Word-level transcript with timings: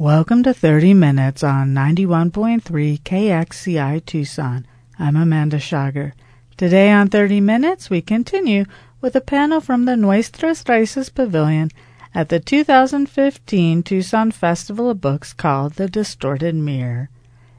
Welcome 0.00 0.44
to 0.44 0.54
30 0.54 0.94
Minutes 0.94 1.44
on 1.44 1.74
91.3 1.74 2.62
KXCI 3.02 4.06
Tucson. 4.06 4.66
I'm 4.98 5.14
Amanda 5.14 5.58
Schager. 5.58 6.14
Today 6.56 6.90
on 6.90 7.10
30 7.10 7.42
Minutes, 7.42 7.90
we 7.90 8.00
continue 8.00 8.64
with 9.02 9.14
a 9.14 9.20
panel 9.20 9.60
from 9.60 9.84
the 9.84 9.98
Nuestras 9.98 10.64
Raíces 10.64 11.14
Pavilion 11.14 11.68
at 12.14 12.30
the 12.30 12.40
2015 12.40 13.82
Tucson 13.82 14.30
Festival 14.30 14.88
of 14.88 15.02
Books 15.02 15.34
called 15.34 15.74
The 15.74 15.86
Distorted 15.86 16.54
Mirror. 16.54 17.10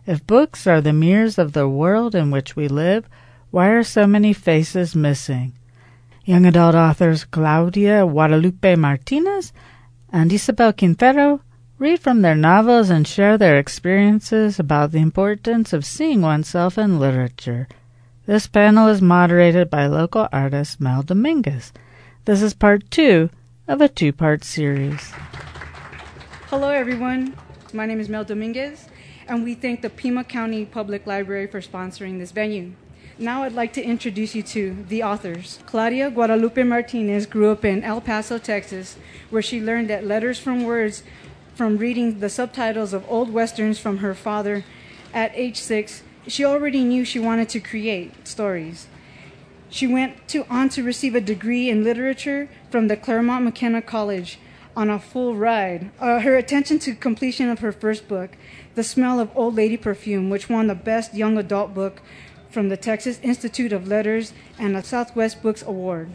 If 0.07 0.25
books 0.25 0.65
are 0.65 0.81
the 0.81 0.93
mirrors 0.93 1.37
of 1.37 1.53
the 1.53 1.69
world 1.69 2.15
in 2.15 2.31
which 2.31 2.55
we 2.55 2.67
live, 2.67 3.07
why 3.51 3.67
are 3.67 3.83
so 3.83 4.07
many 4.07 4.33
faces 4.33 4.95
missing? 4.95 5.53
Young 6.25 6.47
adult 6.47 6.73
authors 6.73 7.23
Claudia 7.23 8.03
Guadalupe 8.03 8.75
Martinez 8.77 9.53
and 10.11 10.33
Isabel 10.33 10.73
Quintero 10.73 11.41
read 11.81 11.99
from 11.99 12.21
their 12.21 12.35
novels 12.35 12.91
and 12.91 13.07
share 13.07 13.39
their 13.39 13.57
experiences 13.57 14.59
about 14.59 14.91
the 14.91 14.99
importance 14.99 15.73
of 15.73 15.83
seeing 15.83 16.21
oneself 16.21 16.77
in 16.77 16.99
literature. 16.99 17.67
This 18.27 18.45
panel 18.45 18.87
is 18.87 19.01
moderated 19.01 19.67
by 19.71 19.87
local 19.87 20.29
artist 20.31 20.79
Mel 20.79 21.01
Dominguez. 21.01 21.73
This 22.25 22.43
is 22.43 22.53
part 22.53 22.91
two 22.91 23.31
of 23.67 23.81
a 23.81 23.89
two 23.89 24.13
part 24.13 24.43
series. 24.43 25.11
Hello, 26.51 26.69
everyone. 26.69 27.35
My 27.73 27.87
name 27.87 27.99
is 27.99 28.09
Mel 28.09 28.25
Dominguez, 28.25 28.87
and 29.27 29.43
we 29.43 29.55
thank 29.55 29.81
the 29.81 29.89
Pima 29.89 30.23
County 30.23 30.65
Public 30.65 31.07
Library 31.07 31.47
for 31.47 31.61
sponsoring 31.61 32.19
this 32.19 32.31
venue. 32.31 32.73
Now 33.17 33.41
I'd 33.41 33.53
like 33.53 33.73
to 33.73 33.83
introduce 33.83 34.35
you 34.35 34.43
to 34.43 34.85
the 34.87 35.01
authors. 35.01 35.57
Claudia 35.65 36.11
Guadalupe 36.11 36.61
Martinez 36.61 37.25
grew 37.25 37.51
up 37.51 37.65
in 37.65 37.83
El 37.83 38.01
Paso, 38.01 38.37
Texas, 38.37 38.97
where 39.31 39.41
she 39.41 39.59
learned 39.59 39.89
that 39.89 40.05
letters 40.05 40.37
from 40.37 40.63
words 40.63 41.01
from 41.55 41.77
reading 41.77 42.19
the 42.19 42.29
subtitles 42.29 42.93
of 42.93 43.09
old 43.09 43.31
westerns 43.31 43.79
from 43.79 43.97
her 43.97 44.13
father 44.13 44.63
at 45.13 45.31
age 45.35 45.57
six. 45.57 46.03
She 46.27 46.45
already 46.45 46.83
knew 46.83 47.03
she 47.03 47.19
wanted 47.19 47.49
to 47.49 47.59
create 47.59 48.27
stories. 48.27 48.87
She 49.69 49.87
went 49.87 50.27
to, 50.29 50.45
on 50.49 50.69
to 50.69 50.83
receive 50.83 51.15
a 51.15 51.21
degree 51.21 51.69
in 51.69 51.83
literature 51.83 52.49
from 52.69 52.87
the 52.87 52.97
Claremont 52.97 53.45
McKenna 53.45 53.81
College 53.81 54.37
on 54.75 54.89
a 54.89 54.99
full 54.99 55.35
ride. 55.35 55.91
Uh, 55.99 56.19
her 56.19 56.35
attention 56.35 56.79
to 56.79 56.93
completion 56.93 57.49
of 57.49 57.59
her 57.59 57.71
first 57.71 58.07
book, 58.07 58.31
The 58.75 58.83
Smell 58.83 59.19
of 59.19 59.31
Old 59.35 59.55
Lady 59.55 59.77
Perfume, 59.77 60.29
which 60.29 60.49
won 60.49 60.67
the 60.67 60.75
Best 60.75 61.13
Young 61.13 61.37
Adult 61.37 61.73
Book 61.73 62.01
from 62.49 62.69
the 62.69 62.77
Texas 62.77 63.19
Institute 63.23 63.71
of 63.71 63.87
Letters 63.87 64.33
and 64.59 64.75
the 64.75 64.83
Southwest 64.83 65.41
Books 65.41 65.61
Award. 65.61 66.11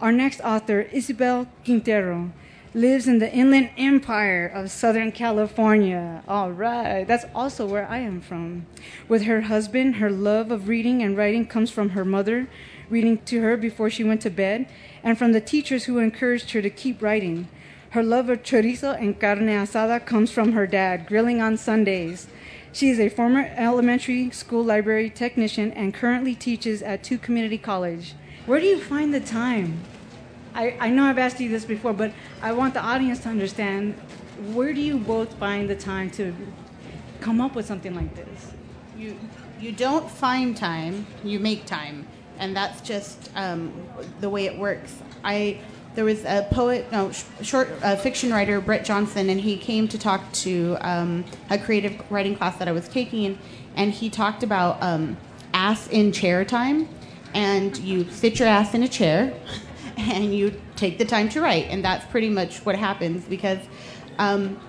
Our 0.00 0.12
next 0.12 0.40
author, 0.40 0.82
Isabel 0.92 1.46
Quintero, 1.64 2.32
lives 2.74 3.06
in 3.06 3.18
the 3.18 3.30
Inland 3.30 3.68
Empire 3.76 4.46
of 4.46 4.70
Southern 4.70 5.12
California. 5.12 6.22
All 6.26 6.50
right, 6.50 7.04
that's 7.06 7.26
also 7.34 7.66
where 7.66 7.86
I 7.86 7.98
am 7.98 8.22
from. 8.22 8.66
With 9.08 9.24
her 9.24 9.42
husband, 9.42 9.96
her 9.96 10.10
love 10.10 10.50
of 10.50 10.68
reading 10.68 11.02
and 11.02 11.14
writing 11.14 11.46
comes 11.46 11.70
from 11.70 11.90
her 11.90 12.04
mother, 12.04 12.48
reading 12.88 13.18
to 13.26 13.42
her 13.42 13.58
before 13.58 13.90
she 13.90 14.04
went 14.04 14.22
to 14.22 14.30
bed, 14.30 14.66
and 15.04 15.18
from 15.18 15.32
the 15.32 15.40
teachers 15.40 15.84
who 15.84 15.98
encouraged 15.98 16.52
her 16.52 16.62
to 16.62 16.70
keep 16.70 17.02
writing. 17.02 17.46
Her 17.90 18.02
love 18.02 18.30
of 18.30 18.42
chorizo 18.42 18.98
and 18.98 19.20
carne 19.20 19.48
asada 19.48 20.04
comes 20.06 20.30
from 20.30 20.52
her 20.52 20.66
dad, 20.66 21.06
grilling 21.06 21.42
on 21.42 21.58
Sundays. 21.58 22.26
She 22.72 22.88
is 22.88 22.98
a 22.98 23.10
former 23.10 23.52
elementary 23.54 24.30
school 24.30 24.64
library 24.64 25.10
technician 25.10 25.72
and 25.72 25.92
currently 25.92 26.34
teaches 26.34 26.80
at 26.80 27.04
two 27.04 27.18
community 27.18 27.58
college. 27.58 28.14
Where 28.46 28.60
do 28.60 28.66
you 28.66 28.80
find 28.80 29.12
the 29.12 29.20
time? 29.20 29.82
I, 30.54 30.76
I 30.80 30.90
know 30.90 31.04
I've 31.04 31.18
asked 31.18 31.40
you 31.40 31.48
this 31.48 31.64
before, 31.64 31.92
but 31.92 32.12
I 32.42 32.52
want 32.52 32.74
the 32.74 32.80
audience 32.80 33.20
to 33.20 33.28
understand 33.28 33.94
where 34.52 34.72
do 34.72 34.80
you 34.80 34.98
both 34.98 35.34
find 35.34 35.68
the 35.68 35.76
time 35.76 36.10
to 36.12 36.34
come 37.20 37.40
up 37.40 37.54
with 37.54 37.66
something 37.66 37.94
like 37.94 38.14
this? 38.14 38.52
You, 38.96 39.18
you 39.60 39.72
don't 39.72 40.10
find 40.10 40.56
time, 40.56 41.06
you 41.24 41.38
make 41.38 41.66
time. 41.66 42.06
And 42.38 42.56
that's 42.56 42.80
just 42.80 43.30
um, 43.36 43.72
the 44.20 44.28
way 44.28 44.46
it 44.46 44.58
works. 44.58 44.96
I 45.22 45.60
there 45.94 46.04
was 46.04 46.24
a 46.24 46.46
poet, 46.50 46.90
no, 46.90 47.12
sh- 47.12 47.24
short 47.42 47.70
uh, 47.82 47.96
fiction 47.96 48.32
writer, 48.32 48.60
Brett 48.60 48.84
Johnson, 48.84 49.28
and 49.28 49.40
he 49.40 49.56
came 49.58 49.88
to 49.88 49.98
talk 49.98 50.32
to 50.32 50.76
um, 50.80 51.24
a 51.50 51.58
creative 51.58 52.02
writing 52.10 52.34
class 52.34 52.56
that 52.56 52.68
I 52.68 52.72
was 52.72 52.88
taking, 52.88 53.38
and 53.76 53.92
he 53.92 54.08
talked 54.08 54.42
about 54.42 54.82
um, 54.82 55.16
ass 55.52 55.88
in 55.88 56.10
chair 56.12 56.44
time, 56.44 56.88
and 57.34 57.76
you 57.78 58.10
sit 58.10 58.38
your 58.38 58.48
ass 58.48 58.74
in 58.74 58.82
a 58.82 58.88
chair, 58.88 59.34
and 59.96 60.34
you 60.34 60.60
take 60.76 60.98
the 60.98 61.04
time 61.04 61.28
to 61.30 61.40
write, 61.40 61.66
and 61.68 61.84
that's 61.84 62.04
pretty 62.06 62.28
much 62.28 62.58
what 62.64 62.76
happens 62.76 63.24
because. 63.24 63.58
Um, 64.18 64.60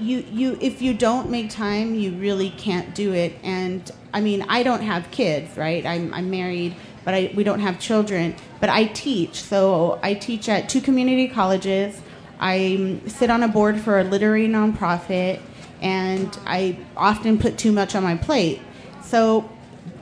you, 0.00 0.24
you 0.32 0.58
if 0.60 0.82
you 0.82 0.94
don't 0.94 1.30
make 1.30 1.50
time 1.50 1.94
you 1.94 2.12
really 2.12 2.50
can't 2.50 2.92
do 2.94 3.12
it 3.12 3.34
and 3.44 3.88
i 4.12 4.20
mean 4.20 4.44
i 4.48 4.62
don't 4.62 4.80
have 4.80 5.08
kids 5.12 5.56
right 5.56 5.84
i'm, 5.84 6.12
I'm 6.14 6.28
married 6.28 6.74
but 7.04 7.14
I, 7.14 7.32
we 7.34 7.44
don't 7.44 7.60
have 7.60 7.80
children. 7.80 8.34
But 8.60 8.70
I 8.70 8.84
teach. 8.84 9.42
So 9.42 9.98
I 10.02 10.14
teach 10.14 10.48
at 10.48 10.68
two 10.68 10.80
community 10.80 11.28
colleges. 11.28 12.00
I 12.40 13.00
sit 13.06 13.30
on 13.30 13.42
a 13.42 13.48
board 13.48 13.80
for 13.80 14.00
a 14.00 14.04
literary 14.04 14.48
nonprofit, 14.48 15.40
and 15.80 16.36
I 16.46 16.78
often 16.96 17.38
put 17.38 17.58
too 17.58 17.72
much 17.72 17.94
on 17.94 18.02
my 18.02 18.16
plate. 18.16 18.60
So, 19.02 19.50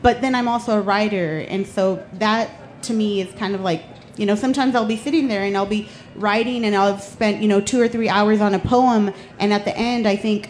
but 0.02 0.20
then 0.20 0.34
I'm 0.34 0.48
also 0.48 0.78
a 0.78 0.80
writer, 0.80 1.38
and 1.48 1.66
so 1.66 2.04
that 2.14 2.82
to 2.84 2.94
me 2.94 3.20
is 3.20 3.32
kind 3.34 3.54
of 3.54 3.60
like, 3.60 3.84
you 4.20 4.26
know, 4.26 4.36
sometimes 4.36 4.74
I'll 4.76 4.86
be 4.86 4.96
sitting 4.96 5.26
there 5.26 5.42
and 5.42 5.56
I'll 5.56 5.66
be 5.66 5.88
writing, 6.14 6.64
and 6.64 6.76
I'll 6.76 6.92
have 6.92 7.02
spent, 7.02 7.42
you 7.42 7.48
know, 7.48 7.60
two 7.60 7.80
or 7.80 7.88
three 7.88 8.08
hours 8.08 8.40
on 8.40 8.54
a 8.54 8.58
poem, 8.58 9.12
and 9.38 9.52
at 9.52 9.64
the 9.64 9.76
end 9.76 10.06
I 10.06 10.14
think, 10.14 10.48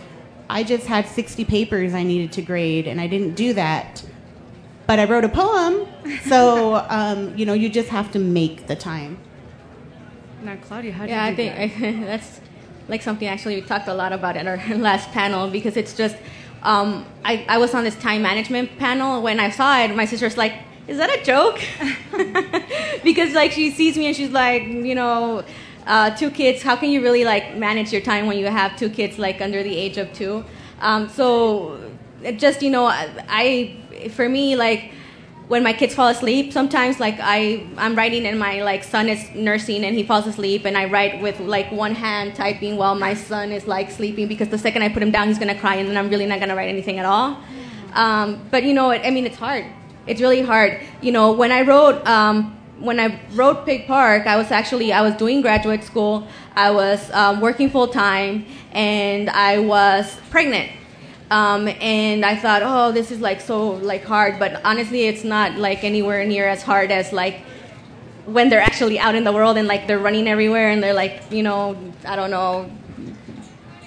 I 0.51 0.65
just 0.65 0.87
had 0.87 1.07
60 1.07 1.45
papers 1.45 1.95
I 1.95 2.03
needed 2.03 2.33
to 2.33 2.43
grade, 2.43 2.87
and 2.89 3.01
I 3.01 3.07
didn't 3.07 3.35
do 3.35 3.55
that 3.55 4.05
but 4.91 4.99
I 4.99 5.05
wrote 5.05 5.23
a 5.23 5.29
poem. 5.29 5.87
So, 6.25 6.75
um, 6.89 7.39
you 7.39 7.47
know, 7.47 7.53
you 7.53 7.69
just 7.69 7.91
have 7.91 8.11
to 8.11 8.19
make 8.19 8.67
the 8.67 8.75
time. 8.75 9.19
Now, 10.43 10.57
Claudia, 10.57 10.91
how 10.91 11.05
do 11.05 11.13
yeah, 11.13 11.29
you 11.29 11.37
do 11.37 11.43
I 11.49 11.69
think 11.69 11.85
I, 11.85 12.05
that's 12.07 12.41
like 12.89 13.01
something 13.01 13.29
actually 13.29 13.55
we 13.55 13.63
talked 13.63 13.87
a 13.87 13.95
lot 13.95 14.13
about 14.13 14.37
in 14.37 14.49
our 14.49 14.59
last 14.77 15.13
panel 15.13 15.49
because 15.49 15.77
it's 15.77 15.95
just 15.95 16.17
um, 16.65 17.07
I, 17.25 17.47
I 17.49 17.59
was 17.59 17.73
on 17.73 17.85
this 17.85 17.95
time 17.95 18.23
management 18.23 18.79
panel 18.79 19.23
when 19.23 19.39
I 19.39 19.51
saw 19.51 19.79
it. 19.79 19.95
My 19.95 20.07
sister's 20.07 20.37
like, 20.37 20.55
"Is 20.91 20.99
that 20.99 21.11
a 21.11 21.23
joke?" 21.23 21.59
because 23.05 23.33
like 23.33 23.53
she 23.53 23.71
sees 23.71 23.97
me 23.97 24.07
and 24.07 24.17
she's 24.17 24.31
like, 24.31 24.63
you 24.65 24.95
know, 24.95 25.45
uh, 25.87 26.11
two 26.11 26.31
kids. 26.31 26.63
How 26.63 26.77
can 26.77 26.91
you 26.91 27.03
really 27.03 27.25
like 27.25 27.57
manage 27.57 27.93
your 27.93 28.03
time 28.03 28.27
when 28.27 28.39
you 28.39 28.47
have 28.47 28.77
two 28.77 28.91
kids 28.91 29.19
like 29.19 29.41
under 29.41 29.63
the 29.63 29.77
age 29.85 29.97
of 29.99 30.13
two? 30.13 30.45
Um, 30.81 31.09
so 31.09 31.81
just 32.37 32.63
you 32.63 32.71
know, 32.71 32.87
I 32.87 33.77
for 34.11 34.29
me, 34.29 34.57
like 34.57 34.93
when 35.49 35.65
my 35.65 35.73
kids 35.73 35.95
fall 35.95 36.09
asleep, 36.09 36.53
sometimes 36.53 37.01
like 37.01 37.19
I 37.21 37.67
I'm 37.77 37.97
writing 37.97 38.27
and 38.27 38.39
my 38.39 38.63
like 38.63 38.85
son 38.85 39.09
is 39.09 39.29
nursing 39.35 39.85
and 39.85 39.97
he 39.97 40.05
falls 40.05 40.27
asleep 40.27 40.65
and 40.65 40.79
I 40.79 40.85
write 40.85 41.21
with 41.21 41.41
like 41.41 41.73
one 41.73 41.95
hand 41.95 42.37
typing 42.37 42.77
while 42.77 42.95
my 42.95 43.15
son 43.15 43.51
is 43.51 43.67
like 43.67 43.91
sleeping 43.91 44.29
because 44.29 44.49
the 44.49 44.59
second 44.59 44.83
I 44.83 44.89
put 44.89 45.03
him 45.03 45.11
down 45.11 45.27
he's 45.29 45.41
gonna 45.41 45.59
cry 45.59 45.75
and 45.77 45.89
then 45.89 45.97
I'm 45.97 46.09
really 46.09 46.27
not 46.27 46.39
gonna 46.39 46.55
write 46.55 46.69
anything 46.69 46.99
at 46.99 47.05
all. 47.05 47.43
Um, 47.95 48.47
but 48.53 48.63
you 48.63 48.73
know, 48.73 48.91
it, 48.91 49.03
I 49.05 49.11
mean, 49.11 49.27
it's 49.27 49.37
hard. 49.37 49.65
It's 50.07 50.21
really 50.21 50.43
hard. 50.43 50.81
You 51.01 51.13
know, 51.13 51.33
when 51.33 51.53
I 51.53 51.63
wrote. 51.63 52.07
Um, 52.07 52.57
when 52.81 52.99
I 52.99 53.21
wrote 53.35 53.67
Pig 53.67 53.87
Park, 53.87 54.27
I 54.27 54.37
was 54.37 54.51
actually 54.51 54.91
I 54.91 55.03
was 55.03 55.15
doing 55.15 55.43
graduate 55.43 55.85
school. 55.85 56.27
I 56.57 56.71
was 56.71 57.11
um, 57.13 57.41
working 57.41 57.69
full 57.69 57.89
time, 57.89 58.47
and 58.73 59.29
I 59.29 59.59
was 59.59 60.17
pregnant. 60.31 60.73
Um, 61.31 61.69
and 61.69 62.25
I 62.25 62.35
thought, 62.35 62.63
oh, 62.65 62.91
this 62.91 63.13
is 63.13 63.21
like 63.21 63.41
so 63.41 63.73
like 63.73 64.05
hard, 64.05 64.39
but 64.41 64.61
honestly, 64.65 65.07
it's 65.07 65.23
not 65.23 65.57
like 65.57 65.85
anywhere 65.85 66.25
near 66.27 66.49
as 66.49 66.63
hard 66.63 66.91
as 66.91 67.13
like 67.13 67.43
when 68.27 68.49
they're 68.49 68.61
actually 68.61 68.99
out 68.99 69.15
in 69.15 69.23
the 69.23 69.33
world 69.33 69.57
and 69.57 69.69
like 69.69 69.87
they're 69.87 69.99
running 69.99 70.27
everywhere 70.27 70.71
and 70.71 70.83
they're 70.83 70.95
like, 70.95 71.23
you 71.31 71.45
know, 71.45 71.77
I 72.05 72.17
don't 72.17 72.31
know, 72.31 72.69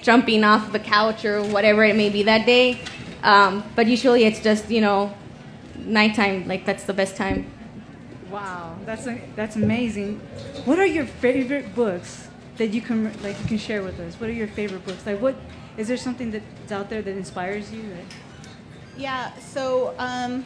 jumping 0.00 0.42
off 0.42 0.72
the 0.72 0.78
couch 0.78 1.26
or 1.26 1.42
whatever 1.42 1.84
it 1.84 1.96
may 1.96 2.08
be 2.08 2.22
that 2.22 2.46
day. 2.46 2.80
Um, 3.22 3.62
but 3.76 3.88
usually, 3.88 4.24
it's 4.24 4.40
just 4.40 4.70
you 4.70 4.80
know, 4.80 5.14
nighttime. 5.84 6.46
Like 6.48 6.64
that's 6.64 6.84
the 6.84 6.94
best 6.94 7.16
time. 7.16 7.50
Wow, 8.30 8.76
that's 8.84 9.06
a, 9.06 9.20
that's 9.36 9.56
amazing. 9.56 10.18
What 10.64 10.78
are 10.78 10.86
your 10.86 11.06
favorite 11.06 11.74
books 11.74 12.28
that 12.56 12.68
you 12.68 12.80
can 12.80 13.12
like 13.22 13.38
you 13.40 13.46
can 13.46 13.58
share 13.58 13.82
with 13.82 14.00
us? 14.00 14.18
What 14.20 14.28
are 14.30 14.32
your 14.32 14.48
favorite 14.48 14.84
books? 14.84 15.06
Like 15.06 15.20
what 15.20 15.36
is 15.76 15.88
there 15.88 15.96
something 15.96 16.30
that's 16.30 16.72
out 16.72 16.90
there 16.90 17.02
that 17.02 17.16
inspires 17.16 17.72
you? 17.72 17.82
Right? 17.82 18.06
Yeah. 18.96 19.36
So, 19.38 19.94
um, 19.98 20.44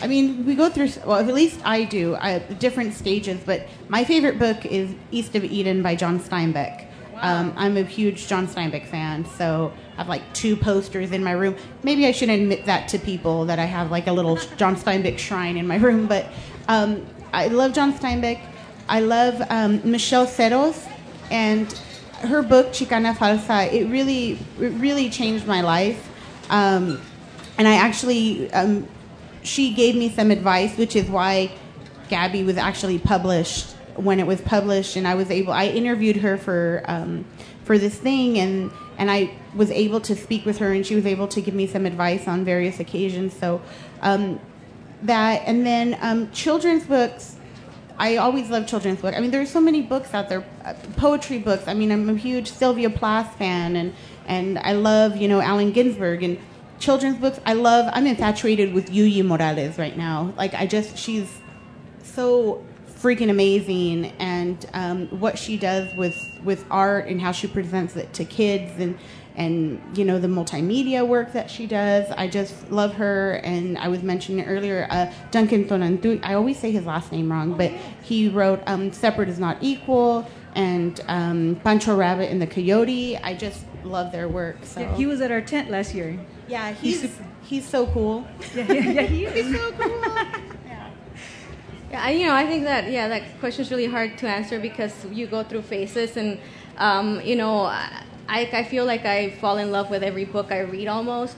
I 0.00 0.06
mean, 0.06 0.44
we 0.44 0.54
go 0.54 0.68
through. 0.68 0.90
Well, 1.04 1.18
at 1.18 1.26
least 1.32 1.60
I 1.64 1.84
do. 1.84 2.16
I, 2.16 2.38
different 2.38 2.94
stages, 2.94 3.40
but 3.44 3.66
my 3.88 4.04
favorite 4.04 4.38
book 4.38 4.66
is 4.66 4.94
East 5.10 5.34
of 5.34 5.44
Eden 5.44 5.82
by 5.82 5.94
John 5.94 6.20
Steinbeck. 6.20 6.85
Um, 7.20 7.52
I'm 7.56 7.76
a 7.76 7.82
huge 7.82 8.26
John 8.26 8.46
Steinbeck 8.46 8.86
fan, 8.86 9.24
so 9.24 9.72
I 9.94 9.96
have 9.98 10.08
like 10.08 10.22
two 10.34 10.56
posters 10.56 11.12
in 11.12 11.24
my 11.24 11.32
room. 11.32 11.56
Maybe 11.82 12.06
I 12.06 12.12
should 12.12 12.28
admit 12.28 12.66
that 12.66 12.88
to 12.88 12.98
people 12.98 13.46
that 13.46 13.58
I 13.58 13.64
have 13.64 13.90
like 13.90 14.06
a 14.06 14.12
little 14.12 14.36
John 14.56 14.76
Steinbeck 14.76 15.18
shrine 15.18 15.56
in 15.56 15.66
my 15.66 15.76
room. 15.76 16.06
But 16.06 16.26
um, 16.68 17.06
I 17.32 17.48
love 17.48 17.72
John 17.72 17.92
Steinbeck. 17.92 18.40
I 18.88 19.00
love 19.00 19.42
um, 19.50 19.80
Michele 19.90 20.26
Serros, 20.26 20.88
and 21.30 21.72
her 22.20 22.42
book 22.42 22.68
Chicana 22.68 23.14
Falsa, 23.14 23.72
it 23.72 23.86
really, 23.86 24.32
it 24.60 24.72
really 24.78 25.10
changed 25.10 25.46
my 25.46 25.60
life. 25.60 26.08
Um, 26.50 27.00
and 27.58 27.66
I 27.66 27.76
actually, 27.76 28.52
um, 28.52 28.86
she 29.42 29.74
gave 29.74 29.96
me 29.96 30.08
some 30.10 30.30
advice, 30.30 30.76
which 30.76 30.96
is 30.96 31.08
why 31.08 31.50
Gabby 32.08 32.42
was 32.42 32.56
actually 32.56 32.98
published 32.98 33.75
when 33.96 34.20
it 34.20 34.26
was 34.26 34.40
published, 34.40 34.96
and 34.96 35.06
I 35.06 35.14
was 35.14 35.30
able. 35.30 35.52
I 35.52 35.66
interviewed 35.66 36.16
her 36.16 36.36
for 36.36 36.82
um, 36.86 37.24
for 37.64 37.78
this 37.78 37.96
thing, 37.96 38.38
and 38.38 38.70
and 38.98 39.10
I 39.10 39.34
was 39.54 39.70
able 39.70 40.00
to 40.02 40.16
speak 40.16 40.44
with 40.46 40.58
her, 40.58 40.72
and 40.72 40.86
she 40.86 40.94
was 40.94 41.06
able 41.06 41.28
to 41.28 41.40
give 41.40 41.54
me 41.54 41.66
some 41.66 41.86
advice 41.86 42.28
on 42.28 42.44
various 42.44 42.80
occasions. 42.80 43.34
So 43.36 43.60
um, 44.00 44.40
that, 45.02 45.42
and 45.46 45.66
then 45.66 45.98
um, 46.00 46.30
children's 46.30 46.84
books. 46.84 47.36
I 47.98 48.18
always 48.18 48.50
love 48.50 48.66
children's 48.66 49.00
books. 49.00 49.16
I 49.16 49.20
mean, 49.20 49.30
there's 49.30 49.48
so 49.48 49.60
many 49.60 49.80
books 49.80 50.12
out 50.12 50.28
there, 50.28 50.44
uh, 50.66 50.74
poetry 50.96 51.38
books. 51.38 51.66
I 51.66 51.72
mean, 51.72 51.90
I'm 51.90 52.10
a 52.10 52.14
huge 52.14 52.50
Sylvia 52.50 52.90
Plath 52.90 53.38
fan, 53.38 53.74
and 53.76 53.94
and 54.26 54.58
I 54.58 54.72
love 54.72 55.16
you 55.16 55.28
know 55.28 55.40
Allen 55.40 55.72
Ginsberg 55.72 56.22
and 56.22 56.38
children's 56.78 57.16
books. 57.16 57.40
I 57.46 57.54
love. 57.54 57.90
I'm 57.92 58.06
infatuated 58.06 58.74
with 58.74 58.90
Yuyi 58.90 59.24
Morales 59.24 59.78
right 59.78 59.96
now. 59.96 60.34
Like 60.36 60.54
I 60.54 60.66
just, 60.66 60.98
she's 60.98 61.40
so 62.02 62.64
freaking 62.96 63.30
amazing, 63.30 64.06
and 64.18 64.64
um, 64.74 65.06
what 65.20 65.38
she 65.38 65.56
does 65.56 65.94
with 65.96 66.16
with 66.44 66.64
art 66.70 67.06
and 67.08 67.20
how 67.20 67.32
she 67.32 67.46
presents 67.46 67.96
it 67.96 68.12
to 68.14 68.24
kids 68.24 68.72
and 68.80 68.98
and 69.36 69.80
you 69.96 70.04
know 70.04 70.18
the 70.18 70.28
multimedia 70.28 71.06
work 71.06 71.32
that 71.32 71.50
she 71.50 71.66
does. 71.66 72.10
I 72.16 72.26
just 72.26 72.70
love 72.70 72.94
her. 72.94 73.32
And 73.44 73.76
I 73.78 73.88
was 73.88 74.02
mentioning 74.02 74.46
earlier, 74.46 74.86
uh, 74.90 75.12
Duncan 75.30 75.64
Tonatiuh. 75.66 76.20
I 76.24 76.34
always 76.34 76.58
say 76.58 76.70
his 76.70 76.86
last 76.86 77.12
name 77.12 77.30
wrong, 77.30 77.52
but 77.56 77.70
he 78.02 78.28
wrote 78.28 78.62
um, 78.66 78.92
"Separate 78.92 79.28
Is 79.28 79.38
Not 79.38 79.58
Equal" 79.60 80.26
and 80.54 80.98
um, 81.08 81.60
Pancho 81.62 81.94
Rabbit 81.94 82.30
and 82.30 82.40
the 82.40 82.46
Coyote. 82.46 83.18
I 83.18 83.34
just 83.34 83.64
love 83.84 84.10
their 84.10 84.26
work. 84.28 84.56
So 84.62 84.80
Yeah, 84.80 84.96
he 84.96 85.04
was 85.06 85.20
at 85.20 85.30
our 85.30 85.42
tent 85.42 85.70
last 85.70 85.94
year. 85.94 86.18
yeah, 86.48 86.72
he's 86.72 87.02
he's 87.02 87.18
he's 87.42 87.68
so 87.68 87.86
cool. 87.88 88.26
Yeah, 88.54 88.72
yeah, 88.72 88.90
yeah 88.90 89.02
he 89.02 89.24
is. 89.26 89.54
so 89.54 89.72
cool. 89.72 90.02
Yeah, 91.90 92.02
I, 92.02 92.10
you 92.10 92.26
know, 92.26 92.34
I 92.34 92.46
think 92.46 92.64
that 92.64 92.90
yeah, 92.90 93.08
that 93.08 93.38
question 93.38 93.62
is 93.62 93.70
really 93.70 93.86
hard 93.86 94.18
to 94.18 94.28
answer 94.28 94.58
because 94.58 95.04
you 95.06 95.26
go 95.26 95.42
through 95.44 95.62
phases, 95.62 96.16
and 96.16 96.38
um, 96.78 97.20
you 97.22 97.36
know, 97.36 97.60
I, 97.66 98.02
I 98.28 98.64
feel 98.64 98.84
like 98.84 99.04
I 99.04 99.30
fall 99.30 99.58
in 99.58 99.70
love 99.70 99.90
with 99.90 100.02
every 100.02 100.24
book 100.24 100.50
I 100.50 100.60
read 100.60 100.88
almost. 100.88 101.36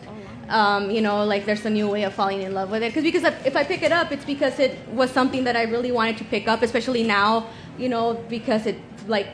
Um, 0.48 0.90
you 0.90 1.02
know, 1.02 1.24
like 1.26 1.44
there's 1.44 1.66
a 1.66 1.70
new 1.70 1.88
way 1.90 2.04
of 2.04 2.14
falling 2.14 2.40
in 2.40 2.54
love 2.54 2.70
with 2.70 2.82
it. 2.82 2.94
Cause, 2.94 3.02
because 3.02 3.22
if- 3.24 3.46
if 3.46 3.54
I 3.54 3.64
pick 3.64 3.82
it 3.82 3.92
up, 3.92 4.10
it's 4.12 4.24
because 4.24 4.58
it 4.58 4.78
was 4.88 5.10
something 5.10 5.44
that 5.44 5.56
I 5.56 5.64
really 5.64 5.92
wanted 5.92 6.16
to 6.18 6.24
pick 6.24 6.48
up, 6.48 6.62
especially 6.62 7.02
now. 7.02 7.46
You 7.76 7.90
know, 7.90 8.14
because 8.28 8.66
it 8.66 8.80
like 9.06 9.28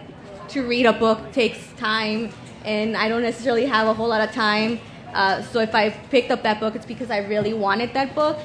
to 0.49 0.67
read 0.67 0.87
a 0.87 0.93
book 0.93 1.31
takes 1.32 1.72
time, 1.75 2.32
and 2.64 2.96
I 2.96 3.08
don't 3.08 3.22
necessarily 3.22 3.67
have 3.67 3.87
a 3.87 3.94
whole 3.94 4.08
lot 4.08 4.20
of 4.28 4.34
time. 4.34 4.81
Uh, 5.14 5.43
so 5.43 5.60
if 5.60 5.75
I 5.75 5.90
picked 5.90 6.32
up 6.32 6.43
that 6.43 6.58
book, 6.58 6.75
it's 6.75 6.84
because 6.87 7.10
I 7.10 7.19
really 7.19 7.55
wanted 7.55 7.94
that 7.94 8.14
book. 8.17 8.40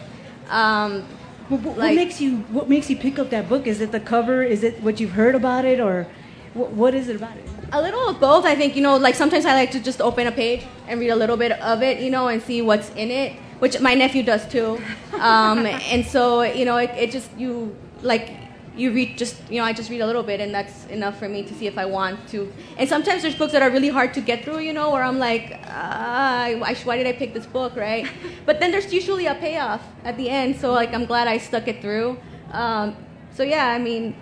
Um, 0.49 1.03
What, 1.49 1.61
what 1.61 1.77
Like- 1.77 1.95
makes 1.95 2.21
you 2.21 2.37
What 2.51 2.69
makes 2.69 2.89
you 2.89 2.95
pick 2.95 3.17
up 3.19 3.29
that 3.31 3.49
book? 3.49 3.67
Is 3.67 3.81
it 3.81 3.91
the 3.91 3.99
cover? 3.99 4.43
Is 4.43 4.63
it 4.63 4.81
what 4.83 4.99
you've 4.99 5.11
heard 5.11 5.35
about 5.35 5.65
it, 5.65 5.79
or 5.79 6.07
what, 6.53 6.71
what 6.71 6.93
is 6.95 7.09
it 7.09 7.15
about 7.15 7.35
it? 7.37 7.45
A 7.71 7.81
little 7.81 8.07
of 8.09 8.19
both, 8.19 8.45
I 8.45 8.55
think. 8.55 8.75
You 8.75 8.81
know, 8.83 8.97
like 8.97 9.15
sometimes 9.15 9.45
I 9.45 9.53
like 9.53 9.71
to 9.71 9.79
just 9.79 10.01
open 10.01 10.27
a 10.27 10.31
page 10.31 10.61
and 10.87 10.99
read 10.99 11.09
a 11.09 11.15
little 11.15 11.37
bit 11.37 11.51
of 11.53 11.81
it, 11.83 11.99
you 11.99 12.09
know, 12.11 12.27
and 12.27 12.41
see 12.41 12.61
what's 12.61 12.89
in 12.91 13.09
it, 13.11 13.33
which 13.59 13.79
my 13.79 13.93
nephew 13.93 14.23
does 14.23 14.47
too. 14.47 14.79
Um, 15.19 15.65
and 15.93 16.05
so, 16.05 16.41
you 16.43 16.65
know, 16.65 16.77
it, 16.77 16.91
it 16.97 17.11
just 17.11 17.29
you 17.37 17.75
like 18.01 18.29
you 18.79 18.91
read 18.91 19.17
just 19.17 19.35
you 19.49 19.59
know 19.59 19.65
I 19.65 19.73
just 19.73 19.89
read 19.89 20.01
a 20.01 20.07
little 20.07 20.23
bit, 20.23 20.39
and 20.39 20.53
that's 20.53 20.85
enough 20.87 21.19
for 21.19 21.27
me 21.27 21.43
to 21.43 21.53
see 21.53 21.67
if 21.67 21.77
I 21.77 21.85
want 21.85 22.27
to. 22.29 22.51
And 22.77 22.87
sometimes 22.87 23.21
there's 23.21 23.35
books 23.35 23.51
that 23.51 23.61
are 23.61 23.69
really 23.69 23.89
hard 23.89 24.13
to 24.13 24.21
get 24.21 24.43
through, 24.43 24.59
you 24.59 24.73
know, 24.73 24.91
where 24.91 25.03
I'm 25.03 25.19
like, 25.19 25.59
ah, 25.65 26.49
why, 26.83 26.97
did 26.97 27.05
I 27.05 27.13
pick 27.13 27.33
this 27.33 27.45
book, 27.45 27.75
right? 27.75 28.07
But 28.45 28.59
then 28.59 28.71
there's 28.71 28.91
usually 28.93 29.27
a 29.27 29.35
payoff 29.35 29.83
at 30.03 30.15
the 30.17 30.29
end, 30.29 30.55
so 30.55 30.71
like 30.71 30.93
I'm 30.93 31.05
glad 31.05 31.27
I 31.27 31.37
stuck 31.37 31.67
it 31.67 31.81
through. 31.81 32.17
Um, 32.51 32.95
so 33.35 33.43
yeah, 33.43 33.67
I 33.67 33.79
mean. 33.79 34.15